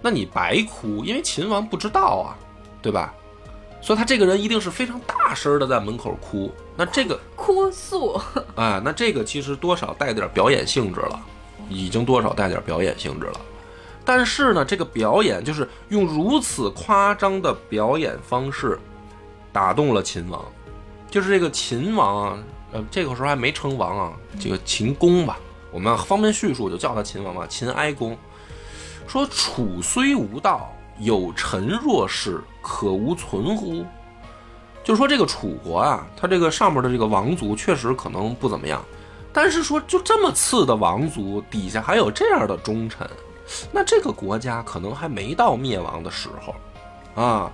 [0.00, 2.34] 那你白哭，因为秦王不知道啊，
[2.80, 3.14] 对吧？
[3.80, 8.20] 所以他这个人一定是非常大声的在门口哭，那这个哭诉，
[8.56, 11.20] 哎，那这个其实多少带点表演性质了，
[11.68, 13.40] 已经多少带点表演性质了。
[14.04, 18.78] 但是呢，这个表演就是用如此夸张的表演方式
[19.52, 20.44] 打动了秦王，
[21.10, 22.38] 就是这个秦王啊，
[22.72, 25.38] 呃，这个时候还没称王啊，这个秦公吧，
[25.70, 28.16] 我们方便叙述就叫他秦王吧，秦哀公
[29.06, 33.84] 说：“楚虽无道。”有臣若是，可无存乎？
[34.82, 38.84] 就说这个楚国啊，他这个上面的这个王族确实可能不怎么样，
[39.32, 43.08] 但是说就这么次的王族底下还有这样的忠臣，
[43.72, 47.50] 那这个国家可能还没到灭亡的时候啊。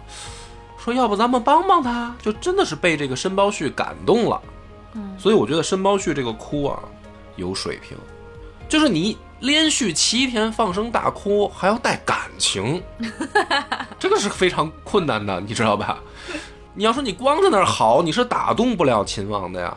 [0.78, 4.42] 说要不咱们帮帮他，就真的是被这个申包胥感动了。
[4.94, 6.78] 嗯，所以我觉得申包胥这个哭啊，
[7.36, 7.96] 有水平，
[8.68, 9.16] 就是你。
[9.42, 12.82] 连续七天放声大哭，还要带感情，
[13.98, 15.98] 这个是非常困难的，你知道吧？
[16.74, 19.76] 你要说你光在那儿嚎，你是打动不了秦王的呀。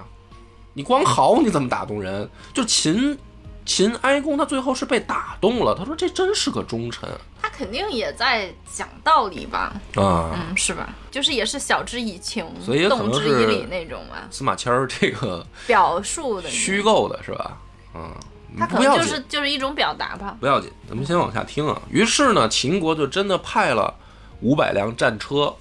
[0.73, 2.29] 你光嚎，你怎么打动人？
[2.53, 3.17] 就秦
[3.65, 5.73] 秦哀公，他最后是被打动了。
[5.73, 7.09] 他说：“这真是个忠臣。”
[7.41, 9.73] 他肯定也在讲道理吧？
[9.95, 10.93] 啊，嗯，是吧？
[11.09, 17.57] 就是也是晓之以情，所以也动之以理那种嘛，司马迁儿这个表述的虚构的是吧？
[17.95, 18.13] 嗯，
[18.57, 20.37] 他可不要紧能就是就是一种表达吧。
[20.39, 21.81] 不要紧，咱们先往下听啊。
[21.89, 23.93] 于是呢，秦国就真的派了
[24.41, 25.53] 五百辆战车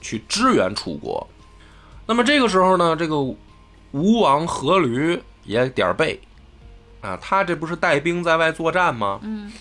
[0.00, 1.26] 去支援楚国。
[2.06, 3.18] 那么这个时候呢，这个
[3.92, 6.20] 吴王阖闾也点儿背
[7.00, 9.20] 啊，他这不是带兵在外作战吗？
[9.22, 9.52] 嗯，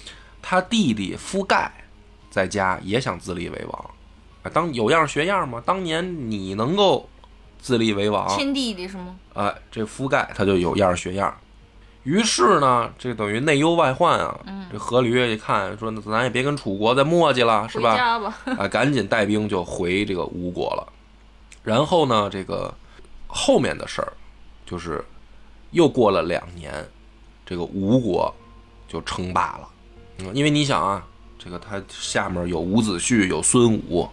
[0.41, 1.71] 他弟弟夫盖
[2.29, 3.89] 在家也想自立为王
[4.43, 5.61] 啊，当有样学样嘛。
[5.65, 7.07] 当年你能够
[7.59, 9.15] 自立为王，亲弟弟是吗？
[9.33, 11.35] 哎，这夫盖他就有样学样。
[12.03, 14.39] 于是呢，这等于内忧外患啊。
[14.71, 18.19] 这阖闾一看说，那咱也别跟楚国再磨叽了，是吧？
[18.19, 18.37] 吧。
[18.57, 20.87] 啊，赶紧带兵就回这个吴国了。
[21.63, 22.73] 然后呢，这个
[23.27, 24.13] 后面的事儿
[24.65, 25.03] 就是
[25.71, 26.73] 又过了两年，
[27.45, 28.33] 这个吴国
[28.87, 29.67] 就称霸了。
[30.19, 31.05] 嗯，因为你想啊，
[31.37, 34.07] 这个他下面有伍子胥，有孙武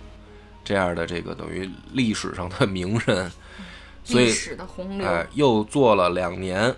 [0.65, 3.31] 这样的这个等于历史上的名人，
[4.03, 6.75] 所以历史的洪流，哎，又做了两年，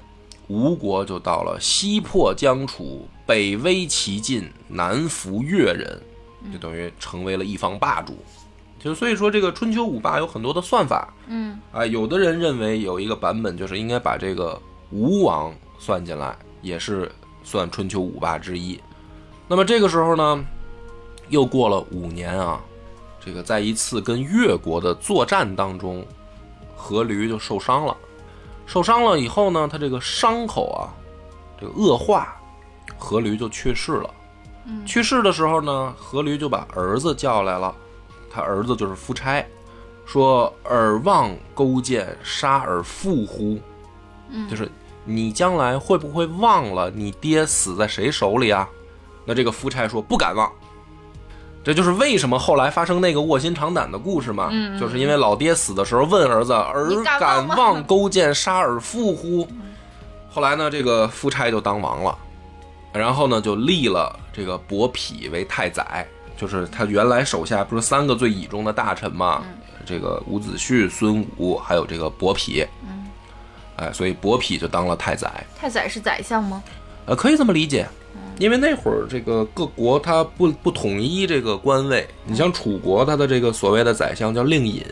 [0.48, 6.00] 吴国就到了西破疆楚，北威齐晋，南服越人，
[6.52, 8.16] 就等于成为了一方霸主。
[8.78, 11.84] 就所以说，这个春秋五霸有很多的算法嗯啊。
[11.84, 17.10] 有的人认为有一个版本就是应该把这个吴王算进来，也是
[17.42, 18.80] 算春秋五霸之一。
[19.48, 20.44] 那么这个时候呢，
[21.28, 22.60] 又过了五年啊，
[23.22, 26.06] 这个在一次跟越国的作战当中，
[26.78, 27.96] 阖闾就受伤了。
[28.68, 30.92] 受伤了以后呢，他这个伤口啊，
[31.58, 32.36] 这个恶化，
[33.00, 34.10] 阖闾就去世了。
[34.84, 37.74] 去世的时候呢，阖闾就把儿子叫来了，
[38.30, 39.42] 他儿子就是夫差，
[40.04, 43.58] 说：“尔望勾践杀尔父乎？”
[44.28, 44.70] 嗯就是
[45.06, 48.68] 你将来会不会忘了你爹死在谁手里啊？
[49.24, 50.52] 那这个夫差说：“不敢忘。”
[51.64, 54.50] 这就是为什么后来发生那个卧薪尝胆的故事嘛，
[54.80, 59.46] 就是因为老爹死的时候问儿子：“儿敢敢忘吗忘勾践杀尔父乎？”
[60.30, 62.16] 后来呢，这个夫差就当王了，
[62.92, 66.06] 然后呢就立了这个伯嚭为太宰，
[66.36, 69.42] 就是他原来手下不是三个最倚重的大臣嘛，
[69.84, 72.66] 这个伍子胥、孙武还有这个伯嚭，
[73.76, 75.44] 哎，所以伯嚭就当了太宰。
[75.58, 76.62] 太宰是宰相吗？
[77.06, 77.88] 呃，可以这么理解，
[78.38, 84.82] 因为那会儿这个各国它不不统一这个官位，你像楚国，它的这个所谓的宰相叫令尹，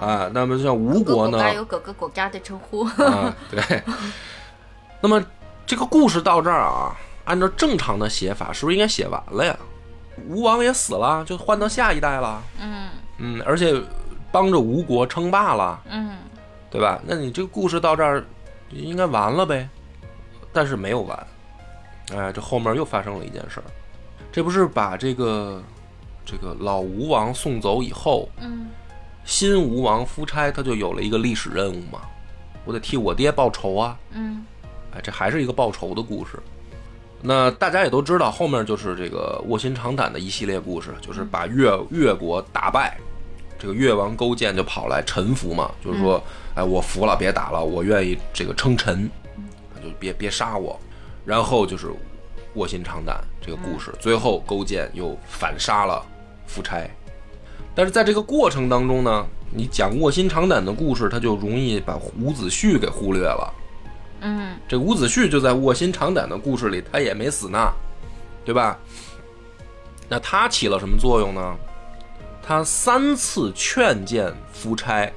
[0.00, 2.84] 啊，那么像吴各国呢，家有各个国家的称呼。
[3.02, 3.82] 啊，对。
[5.00, 5.22] 那么
[5.66, 9.56] 这个故事到这儿啊，按照正常的写法，是不是应该写完了呀？
[10.28, 12.42] 吴王也死了，就换到下一代了。
[12.60, 12.88] 嗯
[13.18, 13.80] 嗯，而且
[14.32, 16.16] 帮着吴国称霸了，嗯
[16.70, 17.00] 对吧？
[17.04, 18.24] 那你这个故事到这儿
[18.70, 19.68] 应该完了呗？
[20.52, 21.26] 但是没有完，
[22.14, 23.64] 哎，这后面又发生了一件事儿，
[24.32, 25.62] 这不是把这个
[26.24, 28.68] 这个老吴王送走以后，嗯
[29.24, 32.00] 新吴王夫差他就有了一个历史任务嘛，
[32.64, 33.98] 我得替我爹报仇啊！
[34.12, 34.42] 嗯
[34.94, 36.38] 哎，这还是一个报仇的故事。
[37.20, 42.96] 那大家也都知道，后面就是这个卧薪尝胆的一系列故事，就是把越越国打败，
[43.58, 46.22] 这个越王勾践就跑来臣服嘛，就是说，
[46.54, 49.10] 哎，我服了，别打了，我愿意这个称臣，
[49.82, 50.80] 就别别杀我。
[51.28, 51.88] 然后就是
[52.54, 56.02] 卧薪尝胆这个故事，最后勾践又反杀了
[56.46, 56.88] 夫差。
[57.74, 63.54] 但是在这个过程当中呢，你讲卧薪尝胆的故事，他就容易把伍子胥给忽略了。
[64.22, 67.70] 嗯这伍子胥就在卧薪尝胆的故事里，他也没死呢，
[68.42, 68.78] 对吧？
[70.08, 71.56] 那他起了什么作用呢？
[72.42, 75.12] 他三次劝谏夫差，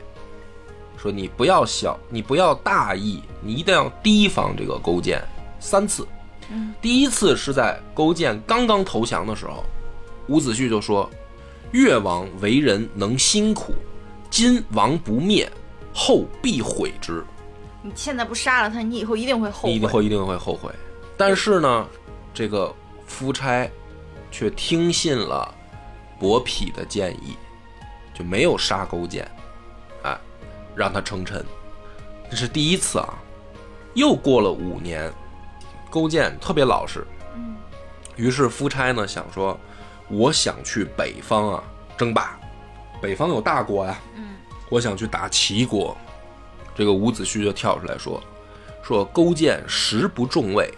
[0.97, 5.23] 说你不要小，你不要大意，你一定要提防这个勾践。
[5.61, 6.05] 三次，
[6.49, 9.63] 嗯第一次是在勾践刚刚投降的时候，
[10.27, 11.09] 伍子胥就说
[11.71, 13.73] ：“越王为人能辛苦，
[14.29, 15.49] 今王不灭，
[15.93, 17.23] 后必悔之。”
[17.83, 19.69] 你现在不杀了他，你以后一定会后悔。
[19.69, 20.71] 你一定会一定会后悔。
[21.15, 21.87] 但是呢，
[22.33, 22.73] 这个
[23.05, 23.69] 夫差
[24.31, 25.53] 却听信了
[26.19, 27.35] 伯嚭的建议，
[28.13, 29.29] 就没有杀勾践，
[30.03, 30.17] 哎，
[30.75, 31.45] 让他称臣。
[32.29, 33.13] 这是第一次啊。
[33.93, 35.11] 又过了五年，
[35.91, 37.55] 勾践特别老实，嗯
[38.15, 39.59] 于是夫差呢想说，
[40.09, 41.63] 我想去北方啊
[41.97, 42.39] 争霸，
[43.01, 44.29] 北方有大国呀、嗯
[44.69, 45.95] 我想去打齐国。
[46.73, 48.23] 这个伍子胥就跳出来说
[48.81, 50.73] ：“说勾践实不重位，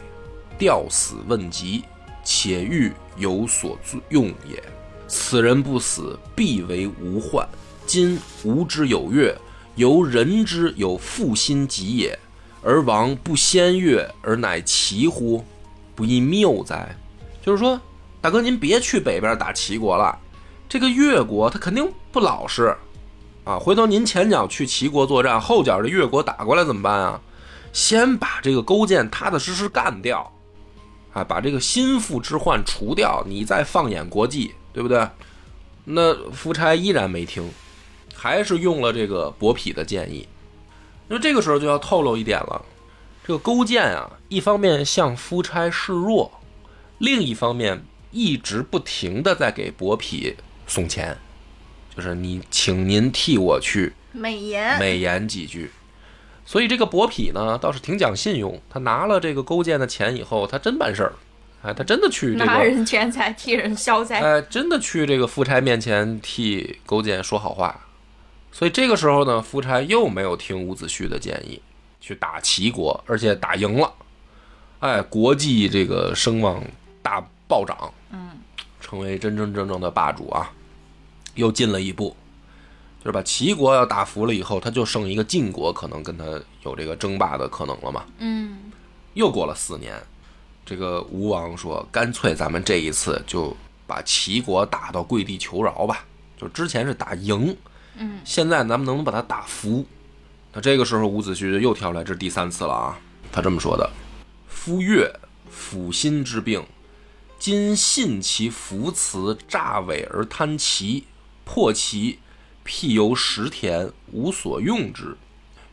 [0.57, 1.84] 吊死问疾，
[2.24, 3.78] 且欲有所
[4.09, 4.61] 用也。
[5.07, 7.47] 此人不死，必为无患。
[7.86, 9.38] 今吾之有月，
[9.76, 12.18] 由人之有负心疾也，
[12.64, 15.43] 而王不先越而乃齐乎？
[15.95, 16.95] 不亦谬哉？”
[17.43, 17.80] 就是说，
[18.22, 20.18] 大哥您别去北边打齐国了，
[20.70, 22.76] 这个越国他肯定不老实
[23.43, 23.59] 啊。
[23.59, 27.22] 回头您前脚去齐国作战，后脚这越国打过来怎么办啊？
[27.74, 30.32] 先把这个勾践踏踏实实干掉，
[31.11, 35.07] 啊，把这个心腹之患除掉，你再放眼国际，对不对？
[35.84, 37.51] 那夫差依然没听，
[38.16, 40.28] 还是用了这个伯嚭的建议。
[41.14, 42.66] 那这个时候就要透露一点了，
[43.24, 46.41] 这个勾践啊，一方面向夫差示弱，
[46.97, 50.34] 另一方面一直不停的在给伯嚭
[50.66, 51.16] 送钱，
[51.95, 55.70] 就是你请您替我去美言，美言几句。
[56.47, 58.59] 所以这个伯嚭呢，倒是挺讲信用。
[58.68, 61.14] 他拿了这个勾践的钱以后，他真办事儿，
[61.61, 64.20] 哎，他真的去这个，拿人钱财替人消灾。
[64.20, 67.82] 哎，真的去这个夫差面前替勾践说好话。
[68.53, 71.59] 所以这个时候呢，夫差又没有听伍子胥的建议，
[71.99, 73.91] 去打齐国，而且打赢了，
[74.79, 76.63] 哎，国际这个声望
[77.01, 78.29] 大暴涨，嗯，
[78.79, 80.51] 成为真真正正的霸主啊，
[81.33, 82.15] 又进了一步。
[82.99, 86.23] 就是把齐国要打服了以后，他就剩一个晋国，可能跟他
[86.63, 88.05] 有这个争霸的可能了嘛。
[88.19, 88.71] 嗯，
[89.13, 90.01] 又过了四年，
[90.65, 93.53] 这个吴王说：“干脆咱们这一次就
[93.85, 96.05] 把齐国打到跪地求饶吧。
[96.37, 97.53] 就之前是打赢，
[97.97, 99.85] 嗯，现在咱们能不能把他打服？”
[100.53, 102.99] 那这个时候伍子胥又跳出来，这是第三次了啊。
[103.31, 103.89] 他这么说的
[104.47, 105.11] ：“夫越
[105.49, 106.63] 辅心之病，
[107.39, 111.05] 今信其服辞，诈伪而贪其，
[111.43, 112.19] 破其。”
[112.65, 115.17] 辟由石田，无所用之。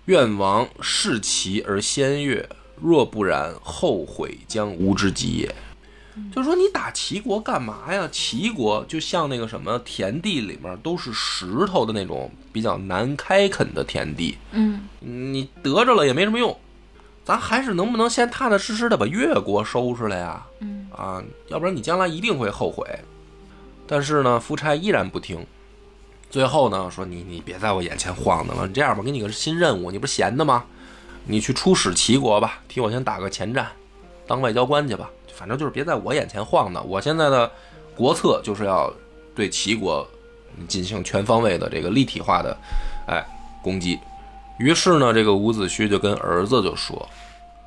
[0.07, 5.55] 愿王视其而先悦，若不然，后悔将无之极也。
[6.35, 8.09] 就是说，你打齐国干嘛呀？
[8.13, 16.57] 齐国就像那个什么田地里面都是石头的那种比较难开垦的田地，嗯，你得着了也没什么用。
[17.25, 20.47] 咱还是能不能先踏踏实实的把越国收拾了呀？
[20.61, 22.85] 嗯啊，要不然你将来一定会后悔。
[23.87, 25.45] 但是呢，夫差依然不听。
[26.31, 30.65] 最后呢，说你你别在我眼前晃荡了，你这样吧，给你个新任务，你不是闲的吗？
[31.27, 33.67] 你去出使齐国吧，替我先打个前站，
[34.27, 35.11] 当外交官去吧。
[35.41, 36.87] 反正就是别在我眼前晃荡。
[36.87, 37.51] 我现在的
[37.97, 38.93] 国策就是要
[39.35, 40.07] 对齐国
[40.69, 42.55] 进行全方位的这个立体化的
[43.07, 43.25] 哎
[43.63, 43.99] 攻击。
[44.59, 47.09] 于是呢，这个伍子胥就跟儿子就说：“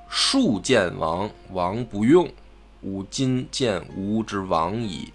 [0.07, 2.27] 树见王，王不用；
[2.83, 5.11] 吾今见吾之王矣。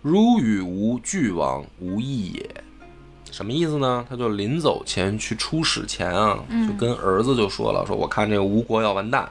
[0.00, 2.64] 如与吾俱王，无益也。”
[3.30, 4.04] 什么意思呢？
[4.10, 6.38] 他就临走前去出使前啊，
[6.68, 9.30] 就跟儿子就说了：“说我看这个吴国要完蛋，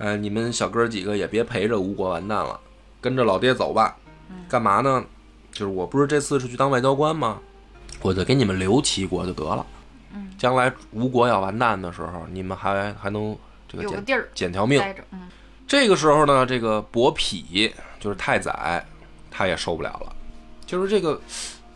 [0.00, 2.58] 哎，你们小哥几个也别陪着吴国完蛋了，
[3.02, 3.96] 跟着老爹走吧。
[4.48, 5.04] 干嘛呢？
[5.52, 7.38] 就是我不是这次是去当外交官吗？
[8.00, 9.64] 我就给你们留齐国就得了。
[10.38, 13.36] 将来吴国要完蛋的时候，你们还还能
[13.68, 14.82] 这个捡个地儿捡条命。
[15.12, 15.28] 嗯
[15.66, 17.70] 这个时候呢，这个伯嚭
[18.00, 18.84] 就是太宰，
[19.30, 20.12] 他也受不了了，
[20.66, 21.20] 就是这个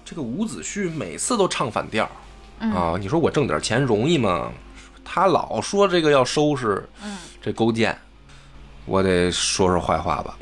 [0.05, 2.11] 这个伍子胥每次都唱反调
[2.59, 2.97] 啊！
[2.99, 4.51] 你说我挣点钱容易吗？
[5.05, 7.97] 他老说这个要收拾嗯这勾践，
[8.87, 10.37] 我得说说坏话吧。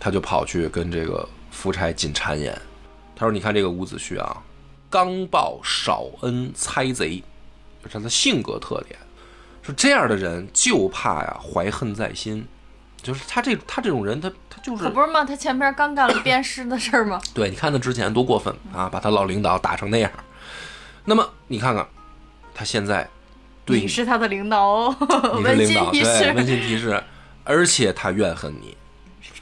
[0.00, 2.52] 他就跑去跟这个夫差进谗言，
[3.16, 4.36] 他说：“你看这个伍子胥啊，
[4.90, 7.22] 刚暴少恩，猜贼，
[7.82, 8.98] 这是他的性格特点。
[9.62, 12.46] 说这样的人就怕呀怀恨在心，
[13.02, 15.24] 就是他这他这种人，他他就是可不是吗？
[15.24, 17.18] 他前边刚干了鞭尸的事儿吗？
[17.32, 20.12] 对，你看他之前多过分啊，把他老领导打成那样。
[21.06, 21.88] 那么你看看
[22.52, 23.08] 他现在
[23.64, 24.96] 对你是他的领导哦，
[25.38, 25.84] 你是温馨领导，
[26.34, 27.02] 温，馨提示，
[27.44, 28.76] 而且他怨恨你，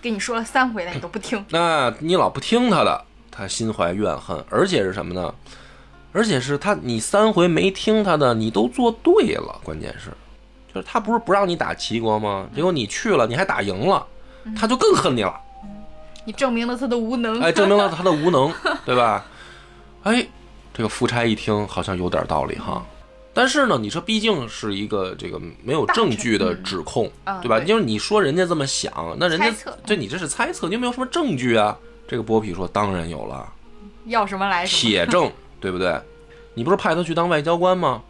[0.03, 1.45] 跟你说了三回了，你都不听。
[1.51, 5.35] 那你老不听他的，他心怀怨恨，而且是什么呢？
[6.13, 9.61] 而且是他，你三回没听他的，你都做对了。
[9.65, 10.11] 关键是，
[10.75, 12.47] 就是他不是不让你打齐国吗？
[12.55, 14.07] 结果你去了，你还打赢了，
[14.55, 15.41] 他就更恨你了。
[16.25, 17.41] 你证明了他的无能。
[17.41, 18.53] 哎，证明了他的无能，
[18.85, 19.25] 对吧？
[20.03, 20.27] 哎，
[20.75, 22.85] 这个夫差一听好像有点道理哈。
[23.35, 27.59] 但是呢，你这毕竟是一个这个没有证据的指控，嗯对吧？
[27.59, 31.77] 对因为你说人家这么想，那人家猜测对你这是猜测，你有没有什么证据啊？
[32.07, 33.51] 这个伯嚭说：“当然有了，
[34.05, 34.81] 要什么来什么。
[34.81, 35.99] 铁证，对不对？
[36.53, 38.03] 你不是派他去当外交官吗？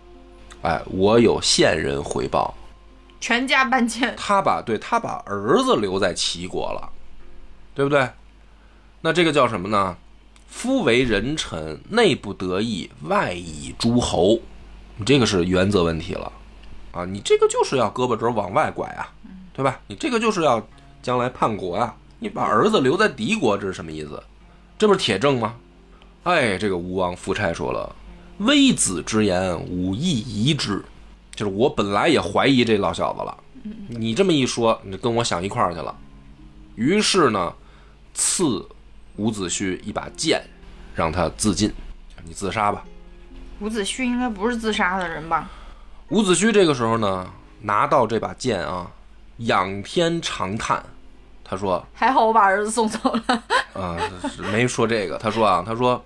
[0.63, 2.55] 哎，我有线人回报，
[3.21, 4.15] 全家搬迁。
[4.17, 6.91] 他把对他把儿子留在齐国了，
[7.75, 8.09] 对不对？
[9.03, 9.97] 那这个叫什么呢？
[10.49, 14.41] 夫为人臣，内不得意，外以诸侯。
[14.97, 16.31] 你这个是原则问题了
[16.93, 17.05] 啊！
[17.05, 19.11] 你这个就是要胳膊肘往外拐啊，
[19.53, 19.81] 对吧？
[19.87, 20.65] 你这个就是要
[21.03, 21.97] 将来叛国啊！
[22.19, 24.23] 你把儿子留在敌国，这是什么意思？
[24.79, 25.55] 这不是铁证吗？
[26.25, 27.97] 哎，这个吴王夫差说了
[28.39, 30.85] ：“微子之言，吾亦疑之。”
[31.35, 33.37] 就是我本来也怀疑这老小子了，
[33.89, 35.97] 你这么一说，你跟我想一块儿去了。
[36.75, 37.53] 于是呢，
[38.13, 38.65] 赐
[39.17, 40.45] 伍子胥一把剑，
[40.95, 41.73] 让他自尽，
[42.23, 42.85] 你自杀吧。
[43.63, 45.49] 伍子胥应该不是自杀的人吧？
[46.09, 48.91] 伍子胥这个时候呢，拿到这把剑啊，
[49.37, 50.83] 仰天长叹，
[51.45, 52.99] 他说 还好我把儿子送走
[53.29, 53.45] 了。
[53.75, 53.97] 啊，
[54.53, 56.05] 没说这个，他说啊，他说，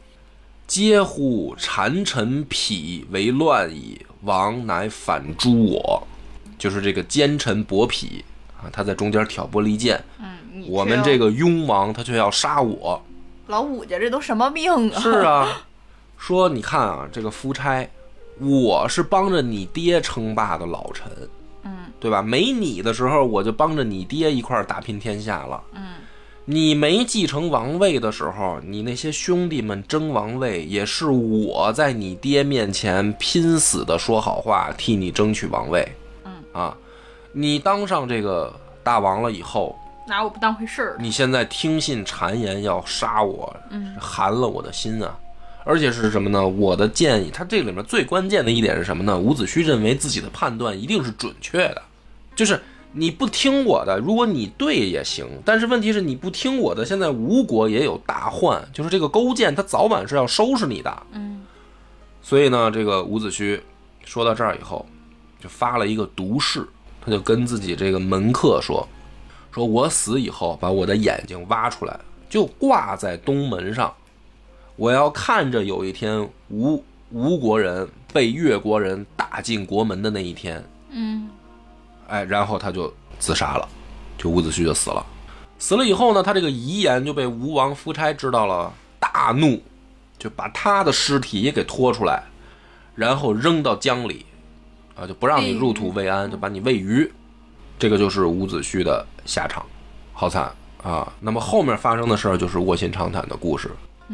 [0.68, 6.06] 嗟乎谗臣匹为乱矣，王乃反诛我，
[6.58, 8.22] 就是这个奸臣伯嚭
[8.58, 13.02] 啊，他在中间挑拨离间，嗯，我们这个雍王他却要杀我，
[13.46, 15.00] 老伍家这都什么命啊？
[15.00, 15.65] 是啊，
[16.16, 17.88] 说你看啊，这个夫差，
[18.38, 21.10] 我是帮着你爹称霸的老臣，
[21.62, 22.20] 嗯，对吧？
[22.22, 25.82] 没你的时候，我就帮着你爹一块儿打拼天下了，嗯，
[26.44, 35.86] 你没继承王位的时候，你那些兄弟们争王位，也是我在你爹面前拼死的说好话，替你争取王位，
[36.24, 36.76] 嗯啊，
[37.32, 38.52] 你当上这个
[38.82, 39.76] 大王了以后，
[40.08, 40.96] 拿我不当回事儿。
[40.98, 45.18] 你现在听信谗言要杀我，嗯，寒了我的心啊！
[45.68, 46.46] 而且是什么呢？
[46.46, 49.18] 我的建议，他这里面最关键的一点是什么呢？
[49.18, 51.82] 伍子胥认为自己的判断一定是准确的，
[52.36, 52.62] 就是
[52.92, 61.02] 你不听我的，如果你对也行，但是问题是你不听我的，现在吴国也有大患，就是这个勾践他早晚是要收拾你的。
[61.10, 61.44] 嗯，
[62.22, 63.60] 所以呢，这个伍子胥
[64.04, 64.86] 说到这儿以后，
[65.40, 66.64] 就发了一个毒誓，
[67.04, 68.86] 他就跟自己这个门客说
[69.50, 71.98] ：“说我死以后，把我的眼睛挖出来，
[72.30, 73.92] 就挂在东门上，
[74.76, 81.28] 我要看着有一天吴吴国人被越国人打进国门的那一天。”嗯，
[82.08, 83.68] 哎，然后他就自杀了，
[84.16, 85.04] 就伍子胥就死了。
[85.58, 89.60] 死了以后呢，他这个遗言就被吴王夫差知道了，大怒，
[90.18, 92.22] 就把他的尸体也给拖出来，
[92.94, 94.24] 然后扔到江里，
[94.94, 97.10] 啊，就不让你入土为安，就把你喂鱼。
[97.78, 99.64] 这个就是伍子胥的下场，
[100.12, 100.50] 好惨
[100.82, 101.12] 啊！
[101.20, 103.70] 那么后面发生的事儿就是卧薪尝胆的故事，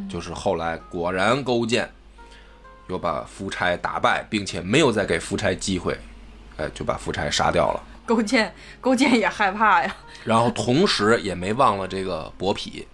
[0.08, 1.90] 就是后来果然勾践
[2.88, 5.98] 又把夫差打败，并且没有再给夫差机会，
[6.56, 7.82] 哎，就把夫差杀掉了。
[8.04, 9.96] 勾践，勾践也害怕呀。
[10.24, 12.84] 然后同时也没忘了这个伯嚭，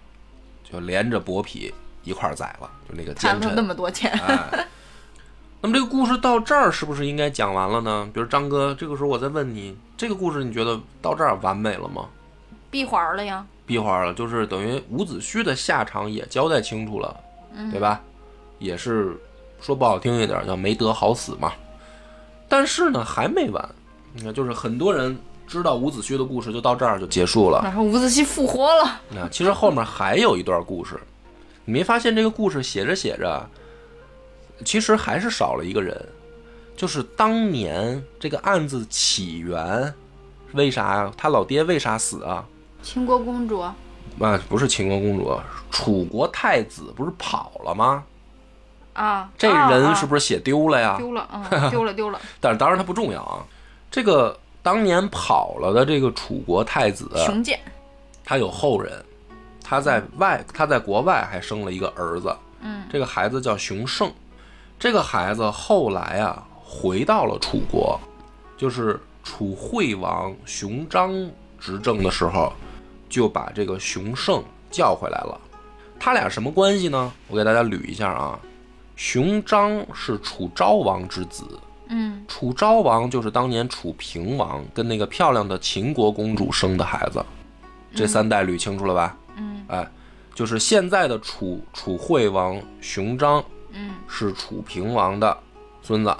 [0.63, 1.73] 就连着伯嚭
[2.03, 3.39] 一块儿宰了，就那个奸臣。
[3.39, 4.67] 贪了那么多钱，哎，
[5.61, 8.09] 那么这个故事到这儿是不是应该讲完了呢？
[8.13, 12.05] 比如张哥，这个时候我再问你，这个故事你觉得到这儿完美了吗？
[12.69, 13.45] 闭环了呀。
[13.69, 17.15] 闭环了，就是等于伍子胥的下场也交代清楚了，
[17.69, 18.01] 对吧？
[18.57, 19.15] 也是
[19.61, 21.53] 说不好听一点，叫没得好死嘛。
[22.47, 23.69] 但是呢，还没完，
[24.11, 25.15] 你看，就是很多人
[25.45, 27.61] 知道伍子胥的故事就到这儿就结束了。
[27.63, 30.99] 然后伍子胥复活了，那其实后面还有一段故事，
[31.63, 33.47] 你没发现这个故事写着写着，
[34.65, 35.95] 其实还是少了一个人，
[36.75, 39.93] 就是当年这个案子起源，
[40.53, 41.13] 为啥呀？
[41.15, 42.43] 他老爹为啥死啊？
[42.81, 43.75] 秦国公主啊，
[44.47, 48.03] 不是秦国公主，楚国太子不是跑了吗？
[48.93, 50.95] 啊，这人是不是写丢了呀？
[50.97, 51.27] 丢了？
[51.31, 52.19] 嗯， 丢了，丢了。
[52.41, 53.45] 但是当然他不重要啊。
[53.89, 57.59] 这个当年跑了的这个楚国太子，熊建，
[58.25, 59.03] 他有后人，
[59.63, 64.11] 他在外，他在国外还生了一个儿子，嗯，这个孩子叫熊胜，
[64.77, 67.99] 这个孩子后来啊回到了楚国，
[68.57, 71.13] 就是楚惠王熊章
[71.57, 72.51] 执政的时候，
[73.09, 75.41] 就把这个熊胜叫回来了。
[75.99, 77.11] 他俩什么关系呢？
[77.27, 78.39] 我给大家捋一下啊，
[78.95, 81.43] 熊章是楚昭王之子，
[81.87, 87.21] 嗯楚昭王就是当年楚平王跟那个漂亮的秦国公主生的孩子，
[87.93, 89.17] 这三代捋清楚了吧？
[89.35, 89.91] 嗯哎，
[90.33, 95.37] 就是现在的楚楚惠王熊章嗯是楚平王的
[95.81, 96.15] 孙子。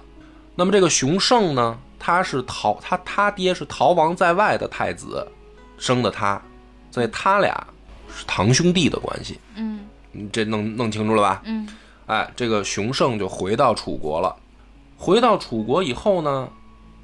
[0.56, 5.26] 那么这个熊胜呢，他是逃他他爹是逃亡在外的太子
[5.78, 6.42] 生的他，
[6.92, 7.66] 所以他俩
[8.10, 9.40] 是堂兄弟的关系。
[9.56, 9.82] 嗯
[10.12, 11.42] 你这弄弄清楚了吧？
[11.46, 11.68] 嗯
[12.08, 14.36] 哎，这个熊胜就回到楚国了。
[14.98, 16.50] 回到楚国以后呢，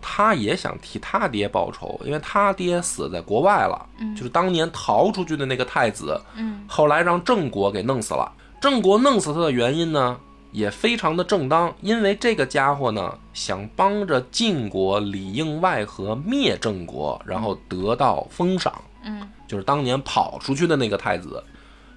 [0.01, 3.85] 他也想替他爹报仇，因为他爹死在国外了，
[4.17, 8.31] 就是当年逃出去的那个太子，嗯后来让郑国给弄死了。
[8.59, 10.17] 郑国弄死他的原因呢，
[10.51, 18.73] 也非常的正当，因为这个家伙呢，想帮着晋国里应外合灭郑国，然后得到封赏。
[19.03, 21.43] 嗯就是当年跑出去的那个太子，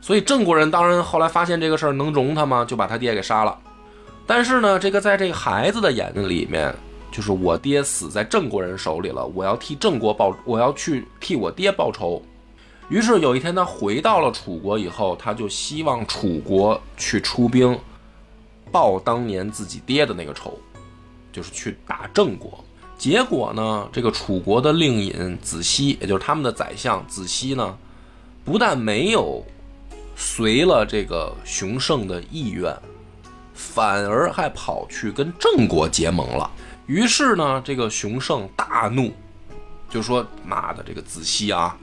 [0.01, 2.65] 所以郑国人当然后来发现这个事儿能容他吗？
[2.65, 3.59] 就把他爹给杀了。
[4.27, 6.75] 但是呢，这个在这个孩子的眼睛里面，
[7.11, 12.23] 就是我爹死在郑国人手里了，我要替郑国报，我要去替我爹报仇。
[12.91, 17.79] 于是有一天他回到了楚国以后，他就希望楚国去出兵
[18.71, 20.59] 报当年自己爹的那个仇，
[21.33, 22.63] 就是去打郑国。
[22.99, 27.79] 结果呢，这个楚国的令尹子西，也就是他们的宰相子西呢，
[28.45, 29.45] 不但没有
[30.17, 32.77] 随了这个熊胜的意愿，
[33.55, 36.51] 反而还跑去跟郑国结盟了。
[36.87, 39.13] 于是呢，这个熊胜大怒，
[39.89, 41.79] 就说：“妈的，这个子熙啊，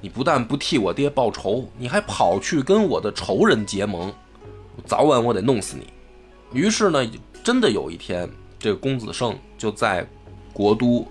[0.00, 4.12] 你不但不替我爹报仇，你还跑去跟我的仇人结盟，
[4.84, 5.86] 早晚我得弄死你。”
[6.52, 7.08] 于是呢，
[7.44, 8.28] 真的有一天，
[8.58, 10.04] 这个公子胜就在
[10.52, 11.06] 国都，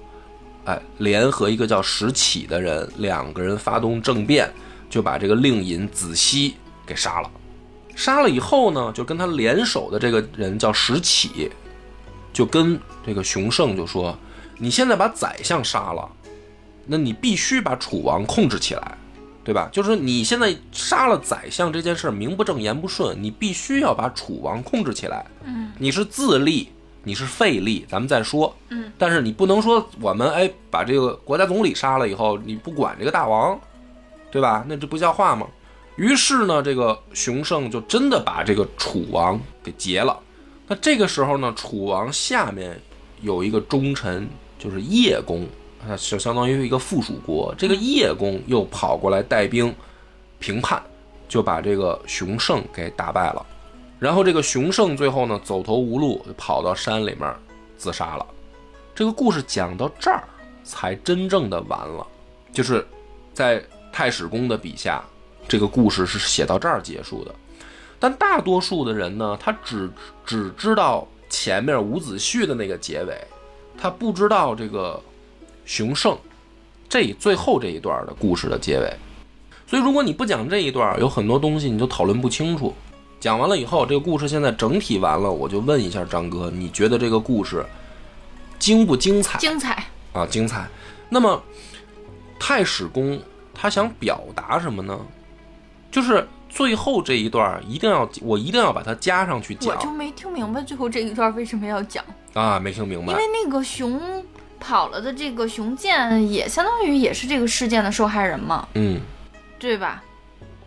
[0.65, 4.49] 哎，联合一个叫石启的人，两个人发动政变，
[4.89, 7.29] 就把这个令尹子西给杀了。
[7.95, 11.51] 杀了以后呢，就跟他联手的这个人叫石启，
[12.31, 14.17] 就跟这个熊胜就说
[14.57, 16.09] ：“你现在把宰相杀了，
[16.85, 18.97] 那你必须把楚王控制起来，
[19.43, 19.69] 对吧？
[19.71, 25.25] 就是你现在杀了宰相这件事名不正言不顺，你必须要把楚王控制起来。
[25.43, 26.69] 嗯，你是自立，
[27.03, 28.55] 你是废立，咱们再说。
[28.69, 33.59] 嗯，但是你不能说我们哎把这个国家总理杀了以后，你不管这个大王，
[34.29, 34.63] 对吧？
[34.67, 35.47] 那这不像话吗？
[35.95, 40.17] 于是呢，这个熊胜就真的把这个楚王给劫了。
[40.67, 42.79] 那这个时候呢，楚王下面
[43.21, 44.27] 有一个忠臣，
[44.57, 45.43] 就是叶公，
[45.85, 47.53] 啊，就相当于一个附属国。
[47.57, 49.73] 这个叶公又跑过来带兵
[50.39, 50.81] 平叛，
[51.27, 53.45] 就把这个熊胜给打败了。
[54.01, 57.31] 然后这个熊胜最后呢，走投无路，跑到山里面
[57.77, 58.25] 自杀了。
[58.95, 60.23] 这个故事讲到这儿，
[60.63, 62.07] 才真正的完了，
[62.51, 62.83] 就是
[63.31, 65.03] 在太史公的笔下，
[65.47, 67.35] 这个故事是写到这儿结束的。
[67.99, 69.87] 但大多数的人呢，他只
[70.25, 73.15] 只知道前面伍子胥的那个结尾，
[73.77, 74.99] 他不知道这个
[75.63, 76.17] 熊胜
[76.89, 78.91] 这最后这一段的故事的结尾。
[79.67, 82.73] 所以，如果你不讲这一段，有很多东西你就讨论不清楚。
[83.21, 87.63] 讲完了以后，这个故事现在整体完了，我就问一下张哥，你觉得这个故事
[88.57, 89.37] 精不精彩？
[89.37, 89.85] 精彩。
[90.11, 90.67] 啊，精彩。
[91.07, 91.41] 那么
[92.39, 93.21] 太史公
[93.53, 94.99] 他想表达什么呢？
[95.91, 102.03] 就是最后这一段一定要，我一定要把它加上去讲我就没听明白最后这一段为什么要讲，
[102.33, 104.25] 啊，没听明白因为那个熊
[104.59, 108.99] 跑了的这个熊剑也相当于也是这个事件的受害人嘛，嗯，
[109.59, 110.01] 对吧？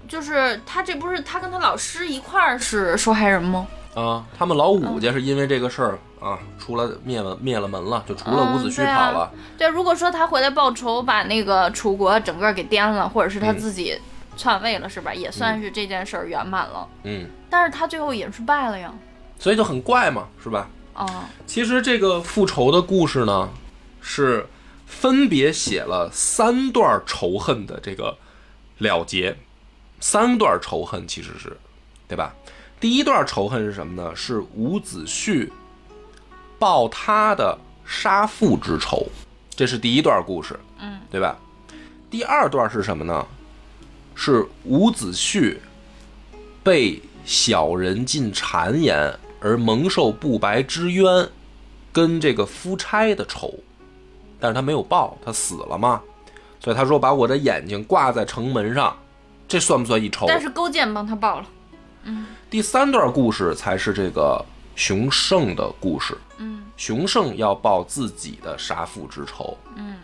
[0.08, 3.66] 就是他这不是他跟他老师一块儿是受害人吗？
[3.94, 13.96] 啊，他们老五家是因为这个事儿啊，出了灭了灭了门了，就除了伍子胥嗯对啊跑了，对，如果说他回来报仇，把那个楚国整个给颠了，或者是他嗯自己
[14.36, 15.14] 篡位了，是吧？
[15.14, 16.88] 也算是这件事儿圆满了。
[17.04, 18.92] 嗯，但是他最后也是败了呀。
[19.38, 20.68] 所以就很怪嘛，是吧？
[20.92, 23.48] 啊，其实这个复仇的故事呢，
[24.00, 24.46] 是
[24.86, 28.16] 分别写了三段仇恨的这个
[28.78, 29.36] 了结，
[30.06, 31.56] 三段仇恨其实是，
[32.06, 32.34] 对吧？
[32.78, 34.14] 第一段仇恨是什么呢？
[34.14, 35.50] 是伍子胥
[36.58, 39.06] 报他的杀父之仇，
[39.56, 41.38] 这是第一段故事，嗯，对吧？
[42.10, 43.26] 第二段是什么呢？
[44.14, 45.56] 是伍子胥
[46.62, 51.26] 被小人进谗言而蒙受不白之冤，
[51.94, 53.54] 跟这个夫差的仇，
[54.38, 56.02] 但是他没有报，他死了嘛，
[56.60, 58.94] 所以他说把我的眼睛挂在城门上，
[59.46, 60.26] 这算不算一仇？
[60.26, 61.46] 但是勾践帮他报了。
[62.04, 64.44] 嗯第三段故事才是这个
[64.76, 66.16] 熊胜的故事。
[66.38, 69.98] 嗯熊胜要报自己的杀父之仇，嗯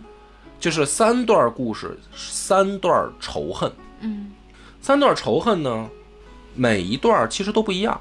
[0.58, 3.72] 就是三段故事，三段仇恨。
[4.00, 4.32] 嗯
[4.80, 5.88] 三段仇恨呢，
[6.54, 8.00] 每一段其实都不一样，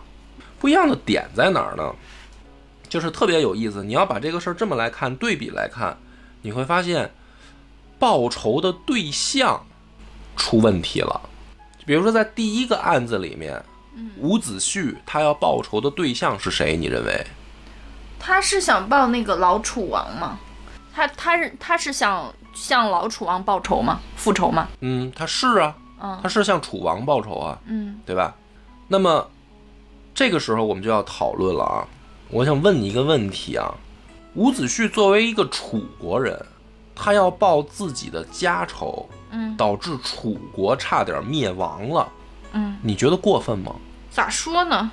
[0.59, 1.93] 不一样的点在哪儿呢？
[2.87, 3.83] 就是特别有意思。
[3.83, 5.97] 你要把这个事儿这么来看，对比来看，
[6.41, 7.11] 你会发现
[7.99, 9.65] 报仇的对象
[10.35, 11.28] 出问题了。
[11.89, 13.59] 比如说，在第一个案子里面，
[14.19, 16.77] 伍子胥他要报仇的对象是谁？
[16.77, 17.25] 你认为？
[18.19, 20.37] 他是想报那个老楚王吗？
[20.93, 23.99] 他他是他是想向老楚王报仇吗？
[24.15, 24.67] 复仇吗？
[24.81, 27.57] 嗯，他是啊，嗯他是向楚王报仇啊。
[27.65, 28.35] 嗯对吧？
[28.87, 29.27] 那么
[30.13, 31.87] 这个时候我们就要讨论了啊！
[32.29, 33.73] 我想问你一个问题啊：
[34.35, 36.39] 伍子胥作为一个楚国人，
[36.93, 42.07] 他要报自己的家仇，嗯导致楚国差点灭亡了，
[42.53, 43.75] 嗯，你觉得过分吗？
[44.11, 44.91] 咋说呢？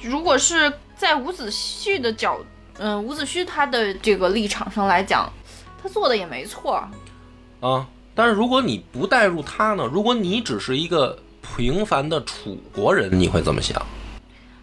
[0.00, 2.38] 如果是在伍子胥的角，
[2.78, 5.30] 嗯、伍子胥他的这个立场上来讲，
[5.82, 6.82] 他做的也没错。
[7.60, 7.86] 啊！
[8.14, 9.88] 但是如果你不带入他呢？
[9.92, 11.16] 如果你只是一个
[11.56, 13.80] 平凡的楚国人，你会怎么想？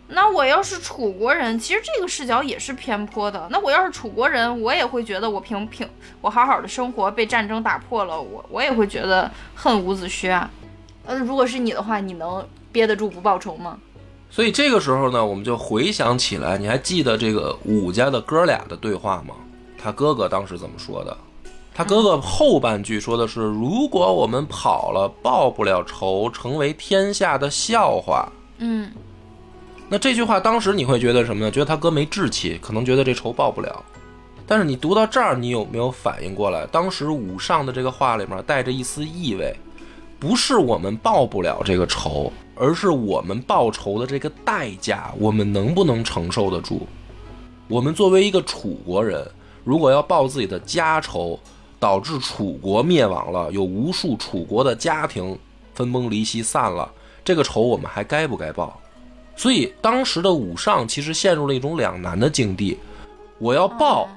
[0.07, 3.47] 那我要是楚国人，其实这个视角也是偏颇的。
[3.49, 5.87] 那我要是楚国人，我也会觉得我平平，
[6.21, 10.49] 我好好的生活被战争打破了，我我也会觉得恨伍子胥啊。
[11.05, 13.79] 呃，如果是你的话，你能憋得住不报仇吗？
[14.29, 19.33] 所以这个时候呢，我们就回想起来，你还记得这个武家的哥俩的对话吗？
[19.77, 21.17] 他哥哥当时怎么说的？
[21.73, 28.31] 他哥哥后半句说的是：“如果我们跑了，报不了仇，成为天下的笑话。
[28.59, 28.91] 嗯”
[29.87, 31.51] 那这句话当时你会觉得什么呢？
[31.51, 33.83] 觉得他哥没志气，可能觉得这仇报不了。
[34.47, 36.65] 但是你读到这儿，你有没有反应过来？
[36.67, 39.55] 当时武上的这个话里面带着一丝意味，
[40.19, 46.87] 不是我们报不了这个仇，而是我们报仇的这个代价，我们能不能承受得住？
[47.67, 49.23] 我们作为一个楚国人，
[49.63, 51.39] 如果要报自己的家仇，
[51.79, 55.37] 导致楚国灭亡了，有无数楚国的家庭
[55.73, 56.91] 分崩离析散了，
[57.23, 58.79] 这个仇我们还该不该报？
[59.35, 62.77] 所以当时的武上其实陷入了一种两难的境地，
[63.39, 64.07] 我要报。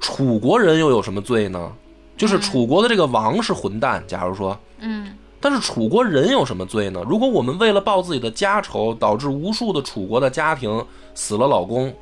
[0.00, 1.72] 楚国人又有什么罪呢？
[2.16, 4.04] 就是楚国的这个王是混蛋。
[4.06, 7.02] 假如说，嗯，但是楚国人有什么罪呢？
[7.08, 11.94] 如果我们为了报自己的家仇，导致无数的楚国的家庭死了老公，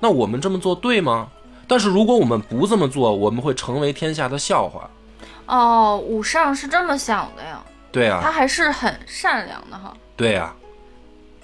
[0.00, 1.28] 那我们这么做对吗？
[1.68, 4.90] 但是如果我们不这么做，我们会成为天下的笑话。
[5.46, 7.62] 哦，武上是这么想的呀？
[7.92, 9.94] 对啊，他还是很善良的哈。
[10.16, 10.52] 对呀，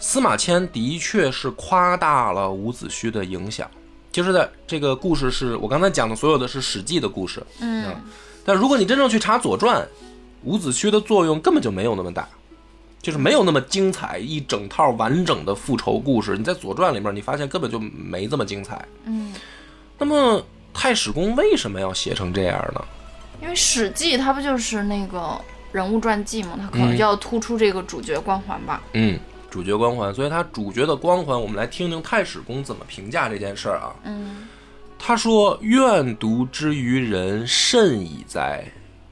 [0.01, 3.71] 司马迁的确是夸大了伍子胥的影响。
[4.11, 7.95] 就是在这个故事是我刚才讲的所有的是《史记》的故事，嗯，
[8.45, 9.81] 但如果你真正去查《左传》，
[10.43, 12.29] 伍子胥的作用根本就没有那么大，
[13.01, 19.33] 就是没有那么精彩，一整套完整的复仇故事，你在《左传》里面你发现根本就没这么精彩，嗯。
[19.97, 20.45] 那么
[20.75, 22.85] 太史公为什么要写成这样呢？
[23.41, 25.41] 因为《史记》它不就是那个
[25.71, 26.59] 人物传记嘛？
[26.61, 29.17] 它可能就要突出这个主角光环吧，嗯。
[29.51, 33.93] 主角光环，所以他主角的光环，我们来听听太史公怎么评价这件事儿啊。
[34.05, 34.47] 嗯，
[34.97, 38.65] 他说：“怨毒之于人，甚矣哉！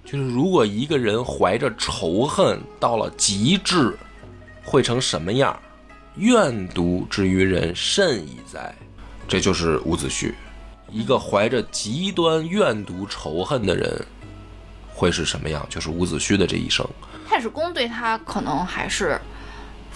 [0.05, 3.99] 就是如果一个人怀着仇恨到了极致，
[4.63, 5.59] 会成什么样？
[6.15, 8.75] 怨毒之于人，甚矣哉！
[9.27, 10.33] 这就是伍子胥，
[10.91, 14.07] 一个怀着极端怨毒仇恨的人，
[14.95, 15.67] 会是什么样？
[15.69, 16.87] 就是伍子胥的这一生。
[17.29, 19.21] 太史公对他可能还是。”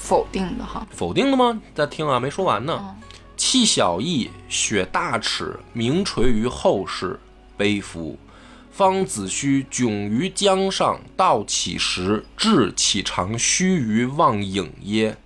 [0.03, 1.63] 否定的哈，否定的吗？
[1.77, 2.97] 在听啊，没说完呢。
[3.37, 7.21] 弃小义，雪大耻，名垂于后世，
[7.57, 8.19] 悲夫！
[8.73, 15.17] 方子虚窘于江上，道乞食，志岂常须臾忘影耶？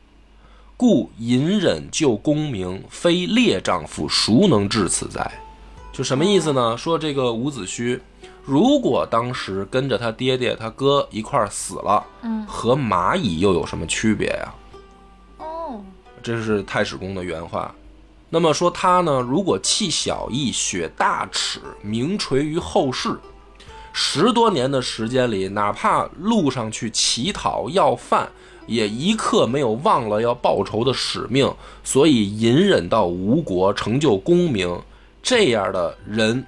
[0.77, 5.31] 故隐忍救功名，非烈丈夫，孰能至此哉？
[5.91, 6.77] 就什么意思呢？
[6.77, 7.99] 说这个伍子胥，
[8.45, 14.55] 如果当时跟着他爹爹、他哥一块儿死了，嗯，和蚂蚁又有什么区别呀？
[16.27, 17.73] 这是太史公的原话，
[18.31, 19.21] 那么说他呢？
[19.21, 23.17] 如果弃小义，雪大耻，名垂于后世，
[23.93, 28.29] 十多年的时间里，哪怕路上去乞讨要饭，
[28.67, 31.49] 也一刻没有忘了要报仇的使命，
[31.85, 34.77] 所以隐忍到吴国，成就功名。
[35.23, 36.45] 这样的人，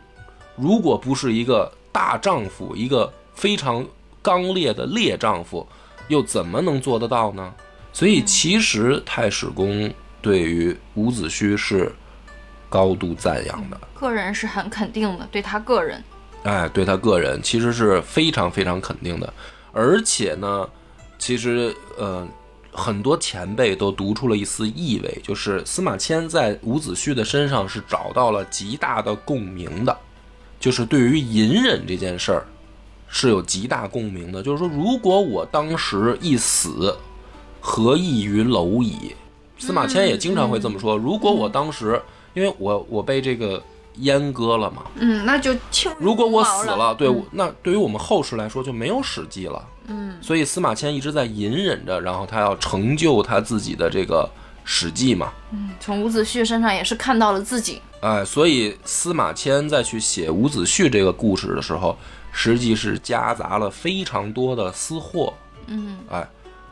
[0.56, 3.86] 如果不是一个大丈夫，一个非常
[4.20, 5.64] 刚烈的烈丈夫，
[6.08, 7.54] 又怎么能做得到呢？
[7.98, 9.92] 所以，其实太史公
[10.22, 11.92] 对于伍子胥是
[12.68, 16.00] 高度赞扬的，个人是很肯定的，对他个人，
[16.44, 19.34] 哎，对他个人其实是非常非常肯定的。
[19.72, 20.68] 而且呢，
[21.18, 22.24] 其实呃，
[22.70, 29.98] 很多前辈都读出了一丝意味，就是司马迁在伍子胥的身上是找到了极大的共鸣的，
[30.60, 32.46] 就是对于隐忍这件事儿
[33.08, 34.40] 是有极大共鸣的。
[34.40, 36.96] 就是说，如果我当时一死，
[37.68, 39.14] 何异于蝼蚁？
[39.58, 40.96] 司马迁也经常会这么说。
[40.96, 42.00] 如果我当时，
[42.32, 43.62] 因为我我被这个
[44.00, 45.54] 阉割了嘛，嗯，那就
[45.98, 49.62] 如果我死了，对，那对于我们后世来说就没有史记了。
[49.86, 54.26] 嗯，所以司马迁一直在隐忍着，然后他要成就他自己的这个
[54.64, 55.30] 史记嘛。
[55.52, 57.82] 嗯，从伍子胥身上也是看到了自己。
[58.00, 61.94] 哎，所以司马迁在去写伍子胥这个故事的时候，
[62.32, 65.34] 实际是夹杂了非常多的私货。
[65.66, 66.26] 嗯，哎。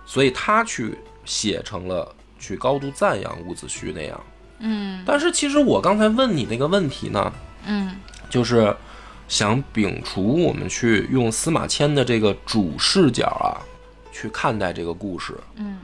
[0.07, 4.21] 所以他去写成了去高度赞扬伍子胥那样，
[4.61, 7.33] 嗯，但是其实我刚才问你那个问题呢，
[7.67, 7.97] 嗯，
[8.31, 8.75] 就是
[9.27, 13.59] 想摒除我们去用司马迁的这个主视角啊
[14.13, 15.79] 去看待这个故事，嗯，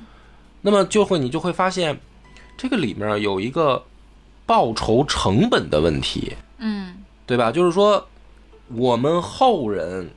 [0.61, 1.99] 那么就会你就会发现
[2.57, 3.85] 这个里面有一个
[4.47, 6.95] 报仇成本的问题，嗯，
[7.27, 7.51] 对吧？
[7.51, 8.07] 就是说
[8.69, 10.09] 我们后人。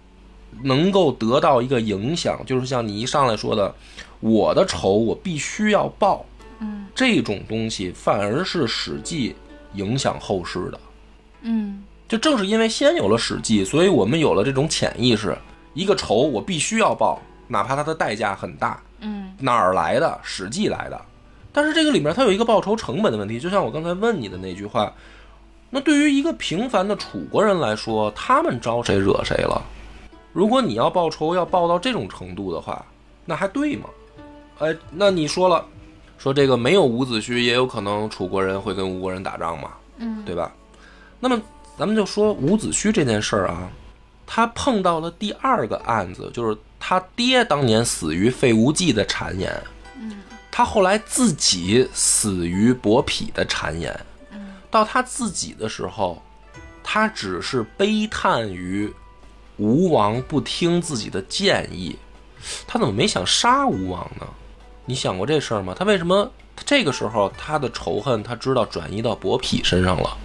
[0.63, 3.73] 能够得到一个影响，就是像你一上来说的，
[4.19, 6.25] 我的仇我必须要报，
[6.59, 9.31] 嗯，这种东西反而是《史记》
[9.77, 10.79] 影响后世的，
[11.41, 15.37] 嗯，就正是因为先有了《史记》，所以我们有了这种潜意识，
[15.73, 20.07] 一个仇我必须要报，哪怕它的代价很大，嗯，哪儿来的？
[20.23, 20.99] 《史记》来的，
[21.51, 24.93] 但是这个里面它有一个报仇成本的问题，就像我刚才问你的那句话，
[25.69, 29.61] 那对于一个平凡的楚国人来说，他们招谁惹谁了？
[30.35, 32.85] 如果你要报仇，要报到这种程度的话，
[33.23, 33.85] 那还对吗？
[34.59, 35.65] 哎，那你说了，
[36.17, 40.51] 说这个没有伍子胥，也有可能楚国人会跟吴国人打仗嘛，嗯，对吧？
[41.21, 41.41] 那么
[41.79, 43.69] 咱们就说伍子胥这件事儿啊，
[44.27, 49.63] 他碰到了第二个案子，就是他爹当年死于废无忌的谗言，
[49.97, 50.21] 嗯，
[50.51, 53.97] 他后来自己死于伯嚭的谗言，
[54.31, 56.21] 嗯，到他自己的时候，
[56.83, 58.93] 他只是悲叹于
[59.57, 61.95] 吴王不听自己的建议，
[62.67, 64.27] 他怎么没想杀吴王呢？
[64.85, 65.75] 你想过这事儿吗？
[65.77, 66.29] 他为什么
[66.65, 70.17] 这个时候他的仇恨他知道转移到伯嚭身上了？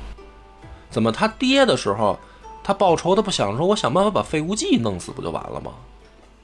[0.91, 2.19] 怎么他爹的时候
[2.63, 5.73] 他报仇他不想说我想办法把费无忌弄死不就完了吗？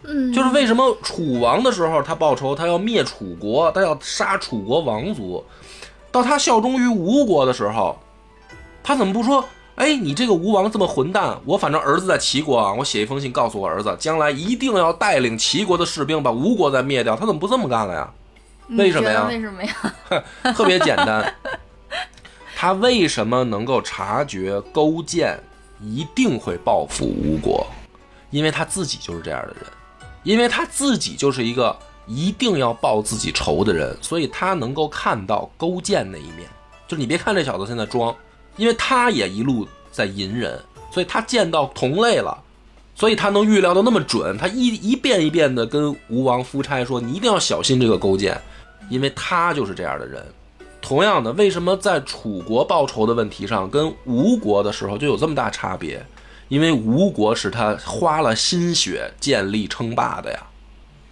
[0.02, 5.44] 嗯，就是为什么楚王的时候他报仇，他要灭楚国，他要杀楚国王族，
[6.12, 7.98] 到他效忠于吴国的时候，
[8.82, 9.44] 他怎么不说？
[9.76, 17.14] 哎，你这个吴王这么混蛋，我反正儿子在齐国啊，我写一封信告诉我儿子，将来一定要带领齐国的士兵把吴国再灭掉。
[17.14, 18.10] 他怎么不这么干了呀？
[18.70, 19.74] 为什么呀为什么呀？
[20.52, 21.34] 特别简单，
[22.56, 25.38] 他为什么能够察觉勾践
[25.80, 27.66] 一定会报复吴国？
[28.30, 29.66] 因为他自己就是这样的人，
[30.24, 36.48] 因为他自己就是一个一定要报自己仇的人，所以他能够看到勾践那一面。
[36.88, 38.14] 就是你别看这小子现在装，
[38.56, 42.36] 因为他也一路在隐忍，所以他见到同类了，
[42.94, 44.36] 所以他能预料的那么准。
[44.38, 48.40] 他一一遍一遍的跟吴王夫差说：“你一定要小心这个勾践，
[48.88, 50.24] 因为他就是这样的人。”
[50.80, 56.04] 同样的，为什么在楚国报仇的问题上，跟吴国的时候就有这么大差别？
[56.48, 60.46] 因为吴国是他花了心血建立称霸的呀，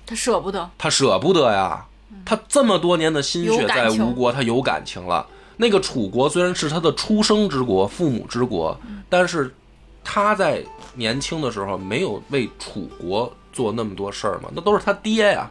[0.07, 1.87] 他舍不得，他舍不得呀。
[2.25, 5.27] 他这么多年的心血在吴国，他有感情了。
[5.57, 8.77] 那个楚国虽然是他的出生之国、父母之国，
[9.09, 9.55] 但是
[10.03, 10.63] 他在
[10.95, 15.51] 年轻的时候没有为楚国做那么多事儿嘛，那都是他爹呀。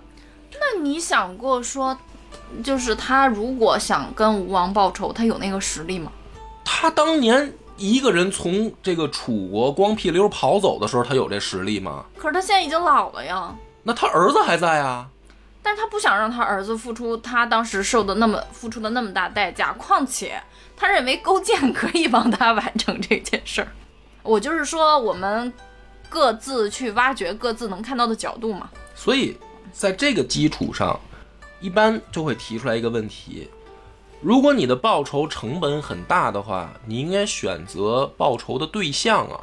[0.54, 1.98] 那你想过说，
[2.64, 6.12] 就是他如果想跟吴王报仇，他有那个实力吗？
[6.66, 12.06] 他当年一个人从这个楚国光屁溜跑走的时候，他有这实力吗？
[12.18, 15.08] 可是他现在已经老了呀，那他儿子还在啊。
[15.64, 20.40] 但是他不想让他儿子付出他当时受的那么付出的那么大代价，况且
[20.76, 23.70] 他认为勾践可以帮他完成这件事儿。
[24.22, 25.52] 我就是说，我们
[26.10, 28.70] 各自去挖掘各自能看到的角度嘛。
[28.94, 29.38] 所以
[29.72, 31.00] 在这个基础上，
[31.60, 33.50] 一般就会提出来一个问题：
[34.22, 39.40] 如果你的报仇成本很大的话，你应该选择报仇的对象啊，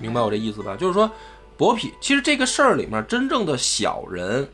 [0.00, 0.76] 明白我这意思吧？
[0.76, 1.10] 就是说，
[1.56, 4.48] 伯嚭其实这个事儿里面真正的小人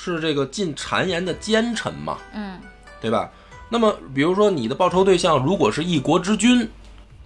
[0.00, 2.56] 是这个进谗言的奸臣嘛，嗯
[3.00, 3.28] 对吧？
[3.68, 6.70] 那么比如说你的报仇对象如果是一国之君，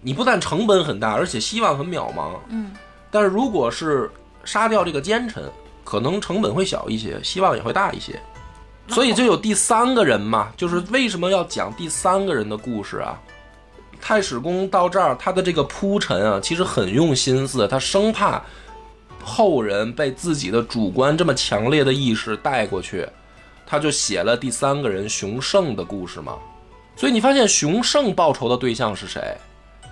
[0.00, 2.72] 你不但成本很大，而且希望很渺茫，嗯
[3.10, 4.10] 但是如果是
[4.42, 5.44] 杀掉这个奸臣，
[5.84, 8.18] 可能成本会小一些，希望也会大一些。
[8.88, 13.20] 所以就有第三个人嘛，就是为什么要讲第三个人的故事啊？
[14.00, 18.42] 太史公到这儿，他的这个铺陈啊，其实很用心思，他生怕
[19.24, 23.08] 后人被自己的主观这么强烈的意识带过去，
[23.66, 26.36] 他就写了第三个人熊胜的故事嘛。
[26.96, 29.36] 所以你发现熊胜报仇的对象是谁？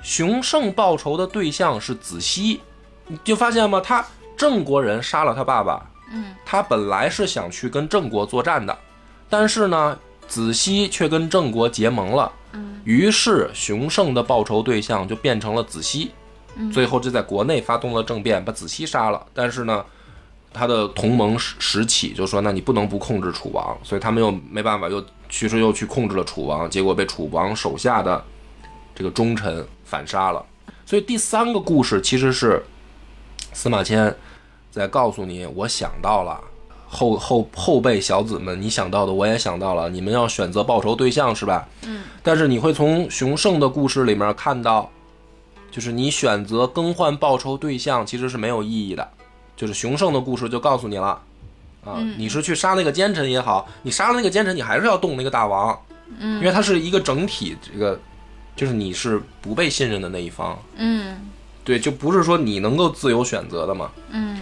[0.03, 2.61] 熊胜报仇的对象是子熙，
[3.07, 3.81] 你就发现吗？
[3.81, 4.05] 他
[4.37, 8.77] 郑国人杀了他爸爸，嗯他本来是想去跟郑国作战的，
[9.29, 16.20] 但是呢，子熙却跟郑国结盟了，嗯于是熊胜的报仇对象就变成了子熙，嗯
[16.73, 19.25] 最后就在国内发动了政变，把子期杀了。
[19.33, 19.85] 但是呢，
[20.53, 28.23] 他的同盟石石启就说：“那你不能不控制楚王。”所以他们又没办法，又其实又去控制了楚王，结果被楚王手下的
[28.95, 30.45] 这个忠臣反杀了。
[30.85, 32.65] 所以第三个故事其实是
[33.53, 34.15] 司马迁
[34.71, 36.41] 在告诉你，我想到了。
[36.93, 41.69] 后后后辈小子们，你想到的我也想到了，你们要选择报仇对象是吧？
[41.83, 42.03] 嗯。
[42.21, 44.91] 但是你会从熊胜的故事里面看到，
[45.71, 49.09] 就是你选择更换报仇对象其实是没有意义的。
[49.57, 51.09] 就是熊胜的故事就告诉你了，
[51.85, 52.15] 啊，嗯。
[52.17, 55.79] 你是去杀那个奸臣也好，你杀了那个奸臣，你还是要动那个大王，
[56.19, 56.39] 嗯。
[56.41, 58.01] 因为它是一个整体，这个
[58.57, 61.29] 就是你是不被信任的那一方，嗯。
[61.63, 63.91] 对，就不是说你能够自由选择的嘛。
[64.11, 64.41] 嗯。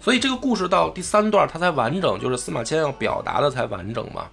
[0.00, 4.26] 所以这个故事到第三段它才完整，就是司马迁要表达的才完整嘛。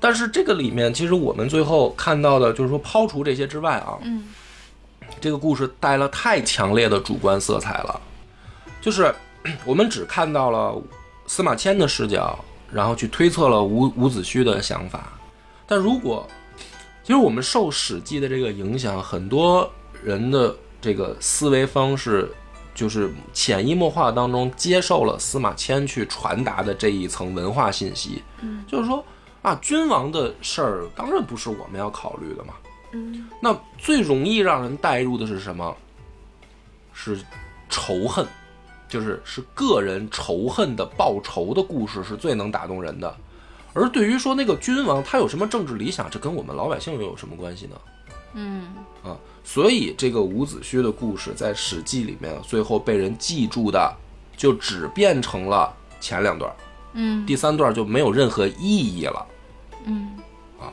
[0.00, 4.24] 但是这个里面，其实我们最后看到的，就是说抛除这些之外啊，嗯
[5.20, 8.00] 这个故事带了太强烈的主观色彩了，
[8.80, 9.14] 就是
[9.64, 10.80] 我们只看到了
[11.26, 12.38] 司马迁的视角，
[12.72, 15.12] 然后去推测了伍伍子胥的想法。
[15.66, 16.26] 但如果
[17.02, 19.70] 其实我们受《史记》的这个影响，很多
[20.02, 22.30] 人的这个思维方式，
[22.74, 28.22] 就是潜移默化当中接受了司马迁去传达的这一层文化信息。
[28.40, 29.04] 嗯，就是说
[29.42, 32.54] 啊，君王的事儿当然不是我们要考虑的嘛。
[32.94, 35.76] 嗯，那最容易让人带入的是什么？
[36.92, 37.18] 是
[37.68, 38.24] 仇恨，
[38.88, 43.14] 就是是个人仇恨的报仇的故事，是最能打动人的。
[43.72, 47.76] 而对于说那个君王他有什么政治理想，这跟我们老百姓又有什么关系呢？
[48.34, 48.72] 嗯
[49.02, 53.92] 啊，所以这个伍子胥的故事在《史记》里面最后被人记住的，
[54.36, 56.52] 就只变成了前两段，
[56.92, 59.26] 嗯第三段就没有任何意义了。
[59.84, 60.16] 嗯
[60.60, 60.72] 啊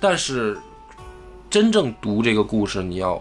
[0.00, 0.58] 但是
[1.52, 3.20] 真正读这个故事，你要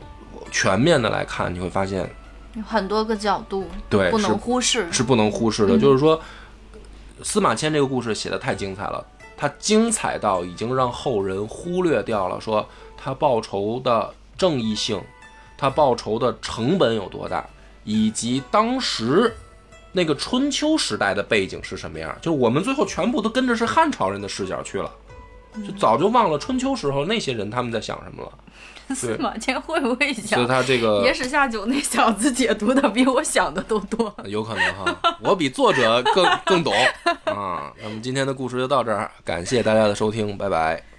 [0.52, 2.10] 全面的来看，你会发现
[2.56, 4.88] 有很多个角度，对不能忽视。
[4.90, 5.78] 是不能忽视的。
[5.78, 6.18] 就是说，
[7.22, 9.06] 司马迁这个故事写的太精彩了，
[9.36, 12.66] 他精彩到已经让后人忽略掉了说
[12.98, 15.02] 他报仇的正义性，
[15.58, 17.46] 他报仇的成本有多大，
[17.84, 19.36] 以及当时
[19.92, 22.18] 那个春秋时代的背景是什么样。
[22.22, 24.90] 就是我们最后全部都跟着是汉朝人的视角去了，
[25.66, 28.32] 就早就忘了春秋时候那些人他们在想什么了。
[28.96, 34.14] 司马迁会不会想他这个野史下酒那小子解读的比我想的都多？
[34.28, 36.74] 有可能哈，我比作者更更懂
[37.24, 37.72] 啊。
[37.82, 40.91] 那么今天的故事就到这儿，感谢大家的收听，拜拜。